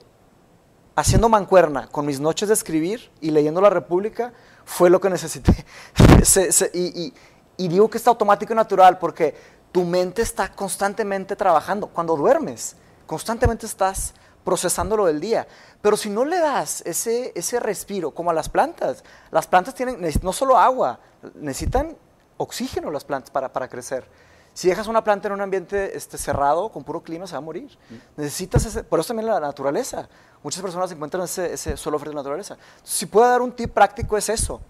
[0.96, 4.32] haciendo mancuerna con mis noches de escribir y leyendo La República,
[4.64, 5.64] fue lo que necesité.
[6.22, 7.14] se, se, y, y,
[7.56, 9.34] y digo que está automático y natural porque
[9.70, 11.86] tu mente está constantemente trabajando.
[11.86, 14.14] Cuando duermes, constantemente estás
[14.44, 15.46] procesando lo del día.
[15.80, 19.98] Pero si no le das ese, ese respiro, como a las plantas, las plantas tienen
[20.22, 20.98] no solo agua,
[21.34, 21.96] necesitan
[22.36, 24.06] oxígeno las plantas para, para crecer.
[24.54, 27.42] Si dejas una planta en un ambiente este, cerrado, con puro clima, se va a
[27.42, 27.78] morir.
[28.16, 30.08] Necesitas ese, por eso también la naturaleza.
[30.42, 32.58] Muchas personas encuentran ese, ese suelo fértil de la naturaleza.
[32.82, 34.60] Si puedo dar un tip práctico es eso.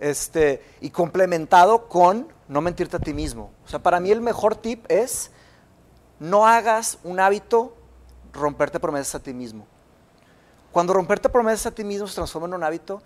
[0.00, 3.52] Este, y complementado con no mentirte a ti mismo.
[3.64, 5.30] O sea, para mí el mejor tip es
[6.18, 7.76] no hagas un hábito
[8.32, 9.66] romperte promesas a ti mismo.
[10.72, 13.02] Cuando romperte promesas a ti mismo se transforma en un hábito,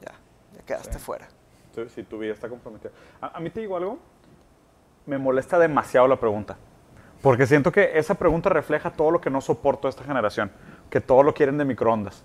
[0.00, 0.12] ya,
[0.56, 0.98] ya quedaste sí.
[0.98, 1.28] fuera.
[1.74, 2.90] Sí, si tu vida está comprometida.
[3.20, 3.98] A, a, mí te digo algo,
[5.06, 6.56] me molesta demasiado la pregunta.
[7.22, 10.50] Porque siento que esa pregunta refleja todo lo que no soporto de esta generación,
[10.90, 12.24] que todo lo quieren de microondas.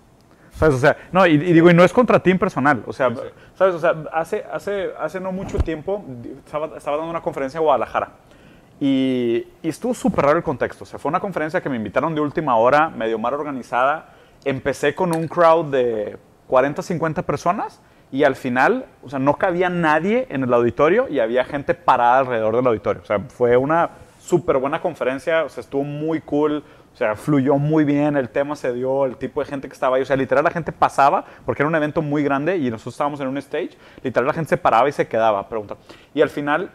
[0.52, 0.74] ¿Sabes?
[0.74, 2.82] O sea, no, y, y, digo, y no es contra ti en personal.
[2.86, 3.28] O sea, sí, sí.
[3.54, 3.74] ¿sabes?
[3.76, 6.04] O sea, hace, hace, hace no mucho tiempo
[6.44, 8.10] estaba, estaba dando una conferencia en Guadalajara.
[8.80, 10.84] Y, y estuvo súper raro el contexto.
[10.84, 14.14] O sea, fue una conferencia que me invitaron de última hora, medio mal organizada.
[14.44, 16.16] Empecé con un crowd de
[16.46, 21.20] 40, 50 personas y al final, o sea, no cabía nadie en el auditorio y
[21.20, 23.02] había gente parada alrededor del auditorio.
[23.02, 27.56] O sea, fue una súper buena conferencia, o sea, estuvo muy cool, o sea, fluyó
[27.56, 30.16] muy bien, el tema se dio, el tipo de gente que estaba ahí, o sea,
[30.16, 33.38] literal la gente pasaba, porque era un evento muy grande y nosotros estábamos en un
[33.38, 33.70] stage,
[34.02, 35.76] literal la gente se paraba y se quedaba a preguntar.
[36.14, 36.70] Y al final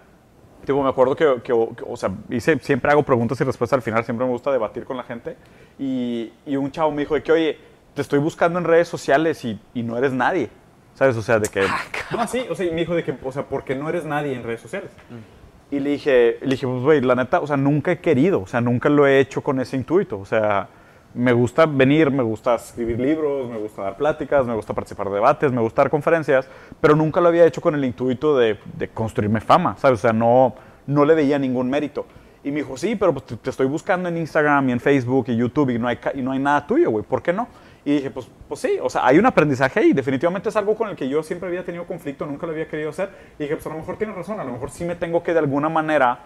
[0.65, 3.81] Tipo, me acuerdo que, que, que, o sea, hice, siempre hago preguntas y respuestas al
[3.81, 5.35] final, siempre me gusta debatir con la gente.
[5.77, 7.57] Y, y un chavo me dijo de que, oye,
[7.93, 10.49] te estoy buscando en redes sociales y, y no eres nadie.
[10.95, 11.17] ¿Sabes?
[11.17, 11.65] O sea, de que...
[12.11, 14.33] Ah, sí, o sea, y me dijo de que, o sea, porque no eres nadie
[14.35, 14.91] en redes sociales.
[15.09, 15.75] Mm.
[15.75, 18.47] Y le dije, le dije, pues, güey, la neta, o sea, nunca he querido, o
[18.47, 20.19] sea, nunca lo he hecho con ese intuito.
[20.19, 20.69] O sea,
[21.13, 25.15] me gusta venir, me gusta escribir libros, me gusta dar pláticas, me gusta participar de
[25.15, 26.47] debates, me gusta dar conferencias,
[26.81, 28.57] pero nunca lo había hecho con el intuito de,
[28.93, 29.99] construirme fama, ¿sabes?
[29.99, 30.55] O sea, no,
[30.87, 32.05] no le veía ningún mérito.
[32.43, 35.37] Y me dijo, sí, pero pues te, estoy buscando en Instagram y en Facebook y
[35.37, 37.47] YouTube y no hay, y no hay nada tuyo, güey, ¿por qué no?
[37.85, 40.89] Y dije, pues, pues sí, o sea, hay un aprendizaje ahí, definitivamente es algo con
[40.89, 43.09] el que yo siempre había tenido conflicto, nunca lo había querido hacer.
[43.37, 45.33] Y dije, pues a lo mejor tienes razón, a lo mejor sí me tengo que
[45.33, 46.19] de alguna manera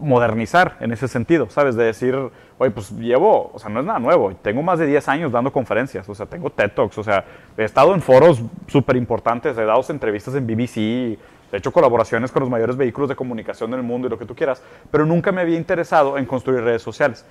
[0.00, 1.76] modernizar en ese sentido, ¿sabes?
[1.76, 2.16] De decir,
[2.58, 5.52] oye, pues llevo, o sea, no es nada nuevo, tengo más de 10 años dando
[5.52, 7.24] conferencias, o sea, tengo TED Talks, o sea,
[7.56, 10.76] he estado en foros súper importantes, he dado entrevistas en BBC,
[11.52, 14.34] he hecho colaboraciones con los mayores vehículos de comunicación del mundo y lo que tú
[14.34, 17.24] quieras, pero nunca me había interesado en construir redes sociales.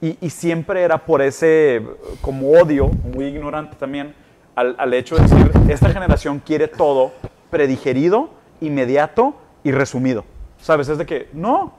[0.00, 1.82] Y, y siempre era por ese,
[2.20, 4.14] como odio, muy ignorante también,
[4.54, 7.12] al, al hecho de decir, esta generación quiere todo
[7.50, 10.24] predigerido, inmediato y resumido.
[10.58, 10.88] ¿Sabes?
[10.88, 11.74] Es de que, no,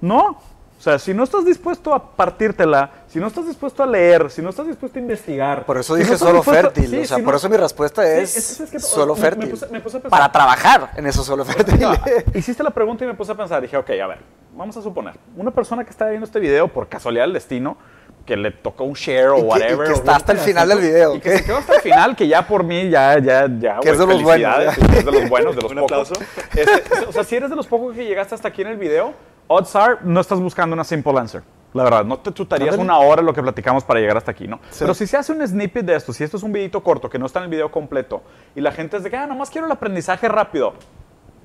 [0.00, 0.38] no.
[0.78, 4.40] O sea, si no estás dispuesto a partírtela, si no estás dispuesto a leer, si
[4.40, 5.66] no estás dispuesto a investigar.
[5.66, 6.86] Por eso si dije no solo fértil.
[6.88, 9.16] sí, o sea, si por no, eso mi respuesta es, sí, es, es que, solo
[9.16, 9.44] me, fértil.
[9.46, 11.80] Me puse, me puse para trabajar en eso solo fértil.
[11.80, 11.92] No,
[12.34, 13.60] hiciste la pregunta y me puse a pensar.
[13.60, 14.18] Dije, ok, a ver,
[14.54, 17.76] vamos a suponer, una persona que está viendo este video por casualidad del destino
[18.24, 19.86] que le tocó un share o Y que- y whatever.
[19.88, 22.14] que o está hasta el final del video, Y que se quedó hasta el final,
[22.14, 23.80] que ya por mí, ya, ya, ya.
[23.80, 26.12] Que es güey, de los buenos, Es de los buenos, de los Un pocos.
[26.12, 26.14] aplauso.
[26.54, 29.12] Este, o sea, si eres de los pocos que llegaste hasta aquí en el video,
[29.48, 31.42] odds are, no estás buscando una simple answer.
[31.74, 32.82] La verdad, no te chutarías Ándale.
[32.82, 34.58] una hora lo que platicamos para llegar hasta aquí, ¿no?
[34.78, 37.18] Pero si se hace un snippet de esto, si esto es un videito corto, que
[37.18, 38.22] no está en el video completo,
[38.54, 40.72] y la gente es de que, ah, nomás quiero el aprendizaje rápido,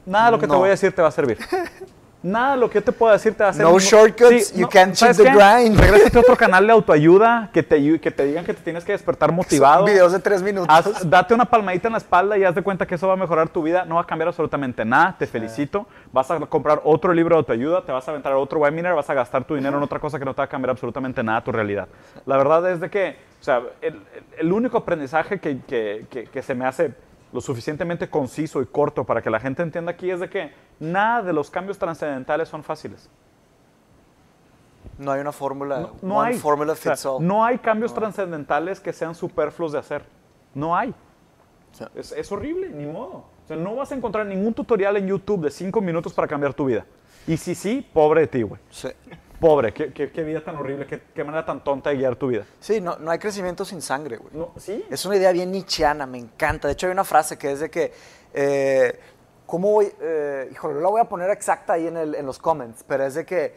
[0.06, 1.38] nada de lo que te voy a decir te va a servir.
[2.24, 3.72] Nada lo que yo te pueda decir te va a servir.
[3.74, 5.38] No shortcuts, you can't ¿sabes cheat the qué?
[5.38, 5.78] grind.
[5.78, 8.94] Regrésate a otro canal de autoayuda que te, que te digan que te tienes que
[8.94, 9.84] despertar motivado.
[9.84, 10.74] Videos de tres minutos.
[10.74, 13.18] Haz- date una palmadita en la espalda y haz de cuenta que eso va a
[13.18, 13.84] mejorar tu vida.
[13.84, 15.16] No va a cambiar absolutamente nada.
[15.20, 15.86] Te felicito.
[16.14, 19.14] Vas a comprar otro libro de autoayuda, te vas a aventar otro webinar, vas a
[19.14, 21.52] gastar tu dinero en otra cosa que no te va a cambiar absolutamente nada tu
[21.52, 21.90] realidad.
[22.26, 24.02] La verdad es de que, o sea, el, el-
[24.38, 26.94] el único aprendizaje que, que- que- que se me hace
[27.34, 31.24] lo suficientemente conciso y corto para que la gente entienda aquí es de que nada
[31.24, 33.10] de los cambios trascendentales son fáciles.
[35.00, 35.80] No hay una fórmula.
[35.80, 36.38] No, no one hay.
[36.38, 37.26] formula O sea, fits all.
[37.26, 40.06] no hay cambios trascendentales que sean superfluos de hacer.
[40.54, 40.94] No hay.
[41.96, 43.26] es horrible, ni modo.
[43.44, 46.54] O sea, no vas a encontrar ningún tutorial en YouTube de 5 minutos para cambiar
[46.54, 46.86] tu vida.
[47.26, 48.62] Y si sí, pobre de ti, güey.
[48.70, 48.90] Sí.
[49.44, 52.28] Pobre, qué, qué- qué vida tan horrible, qué, qué manera tan tonta de guiar tu
[52.28, 52.46] vida.
[52.62, 54.34] Sí, no, no hay crecimiento sin sangre, güey.
[54.34, 54.86] No, sí.
[54.90, 56.70] Es una idea bien nichiana, me encanta.
[56.70, 57.92] De hecho, hay una frase que es de que,
[58.34, 58.98] eh,
[59.46, 59.92] ¿cómo voy?
[60.00, 63.06] Eh, híjole, no la voy a poner exacta ahí en, el- en los comments, pero
[63.06, 63.54] es de que,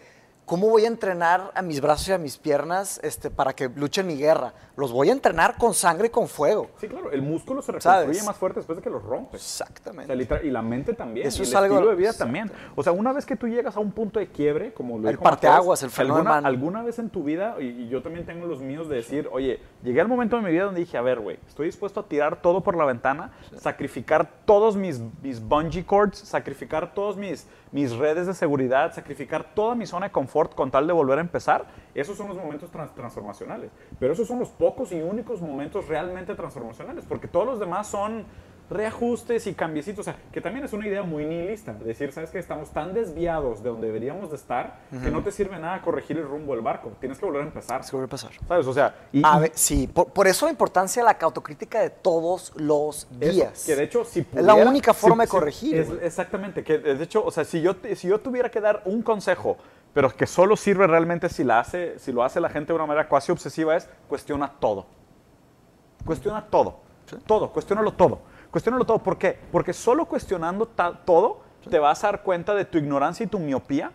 [0.47, 4.07] ¿cómo voy a entrenar a mis brazos y a mis piernas este, para que luchen
[4.07, 4.55] mi guerra?
[4.77, 6.71] Los voy a entrenar con sangre y con fuego.
[6.81, 8.01] Sí, claro, el músculo se ¿Sabes?
[8.07, 9.33] reconstruye más fuerte después de que lo rompes.
[9.35, 10.07] O Exactamente.
[10.07, 11.27] sea, literal- y la mente también.
[11.27, 12.51] Eso y es el algo- estilo de vida también.
[12.77, 15.15] O sea, una vez que tú llegas a un punto de quiebre, como lo El
[15.17, 18.25] dijo parteaguas, Mateos, el de alguna, alguna vez en tu vida, y, y yo también
[18.27, 21.03] tengo los míos, de decir, oye, llegué al momento de mi vida donde dije, a
[21.03, 25.85] ver, güey, estoy dispuesto a tirar todo por la ventana, sacrificar todos mis, mis bungee
[25.85, 30.71] cords, sacrificar todos mis, mis redes de seguridad, sacrificar toda mi zona de confort con
[30.71, 31.67] tal de volver a empezar.
[31.95, 33.71] Esos son los momentos trans- transformacionales.
[33.99, 38.25] Pero esos son los pocos y únicos momentos realmente transformacionales, porque todos los demás son
[38.69, 42.39] reajustes y cambiecitos, o sea, que también es una idea muy nihilista, decir, sabes que
[42.39, 46.25] estamos tan desviados de donde deberíamos de estar que no te sirve nada corregir el
[46.27, 48.31] rumbo del barco, tienes que volver a empezar, Es que vuelve a pasar.
[48.49, 48.67] ¿sabes?
[48.67, 51.91] O sea, y, A ver, sí, por, por eso la importancia de la autocrítica de
[51.91, 53.65] todos los eso, días.
[53.65, 56.05] que de hecho, si Es la pudiera- única forma si- de si- corregir, es- güey.
[56.05, 59.57] exactamente, que de hecho, o sea, si yo, si yo tuviera que dar un consejo,
[59.95, 62.87] pero que solo sirve realmente si, la hace, si lo hace la gente de una
[62.87, 64.87] manera cuasi obsesiva, es cuestiona todo.
[66.05, 66.81] Cuestiona todo.
[67.27, 68.19] Todo, cuestiónalo todo.
[68.51, 68.99] Cuestiónalo todo.
[68.99, 69.39] ¿Por qué?
[69.53, 73.93] Porque solo cuestionando todo te vas a dar cuenta de tu ignorancia y tu miopía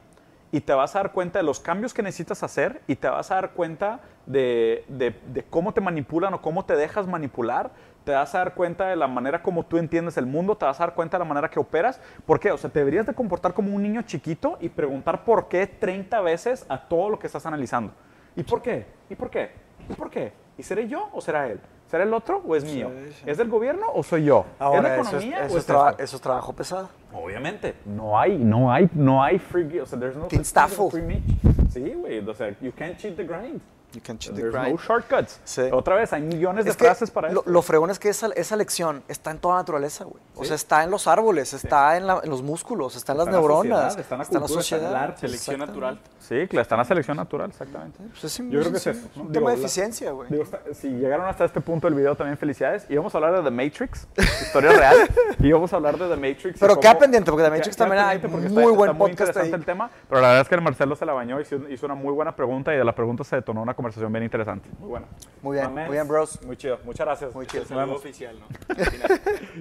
[0.52, 3.32] y te vas a dar cuenta de los cambios que necesitas hacer y te vas
[3.32, 7.72] a dar cuenta de, de- de cómo te manipulan o cómo te dejas manipular.
[8.04, 10.80] Te vas a dar cuenta de la manera como tú entiendes el mundo, te vas
[10.82, 12.02] a dar cuenta de la manera que operas.
[12.26, 12.52] ¿Por qué?
[12.52, 16.20] O sea, te deberías de comportar como un niño chiquito y preguntar por qué 30
[16.22, 17.94] veces a todo lo que estás analizando.
[18.36, 18.88] ¿Y por qué?
[19.10, 19.52] ¿Y por qué?
[19.88, 20.34] ¿Y por qué?
[20.58, 21.62] ¿Y seré yo o será él?
[21.92, 22.90] ¿Será el otro o es mío?
[23.10, 23.24] sí.
[23.26, 24.46] ¿Es del gobierno o soy yo?
[24.56, 26.90] ¿Es Ahora, la eso es, economía eso o es es traba- eso es trabajo pesado.
[27.14, 31.22] Obviamente, no hay, no hay, no hay free, o sea, there's no free meat.
[31.70, 33.60] Sí, güey, o sea, you can't cheat the grind.
[33.94, 35.40] You can cheat the no shortcuts.
[35.44, 35.64] Sí.
[35.72, 37.44] Otra vez, hay millones de Es frases para eso.
[37.46, 40.22] lo fregón es que esa, esa lección está en toda la naturaleza, güey.
[40.36, 40.48] O Sí.
[40.48, 43.38] sea, está en los árboles, está en, la- en los músculos, está en las Está
[43.38, 44.96] neuronas, sociedad, está en la está en la cultura, está en el sociedad.
[45.04, 45.20] arte.
[45.28, 46.00] Selección natural.
[46.20, 48.00] Sí, claro, está en la selección natural, exactamente.
[48.10, 49.10] Pues es, Yo creo que es un- eso.
[49.18, 49.32] un ¿no?
[49.32, 50.30] tema de eficiencia, güey.
[50.74, 52.86] Si llegaron hasta este punto del video, también felicidades.
[52.90, 54.08] Y vamos a hablar de The Matrix,
[54.42, 54.98] historia real.
[55.40, 56.60] y vamos a hablar de The Matrix.
[56.60, 59.56] Pero queda pendiente, porque The Matrix también hay muy está, buen está muy podcast interesante
[59.58, 59.90] el tema.
[60.08, 62.14] Pero la verdad es que el Marcelo se la bañó y hizo, hizo una muy
[62.14, 64.70] buena pregunta y de la pregunta se detonó una conversación bien interesante.
[64.80, 65.08] Muy buena.
[65.42, 65.86] Muy bien, Amén.
[65.88, 66.40] muy bien, bros.
[66.44, 66.80] Muy chido.
[66.86, 67.34] Muchas gracias.
[67.34, 67.62] Muy chido.
[67.62, 68.00] Nos Saludo vemos.
[68.02, 68.76] oficial, ¿no?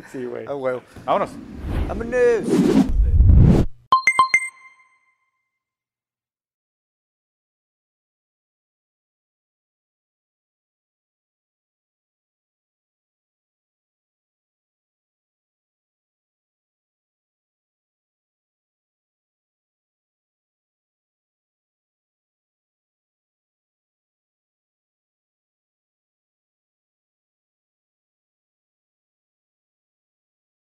[0.13, 0.45] Sí, güey.
[0.47, 0.83] Ah, huevo.
[1.05, 1.31] Vámonos.
[1.89, 3.20] Vámonos.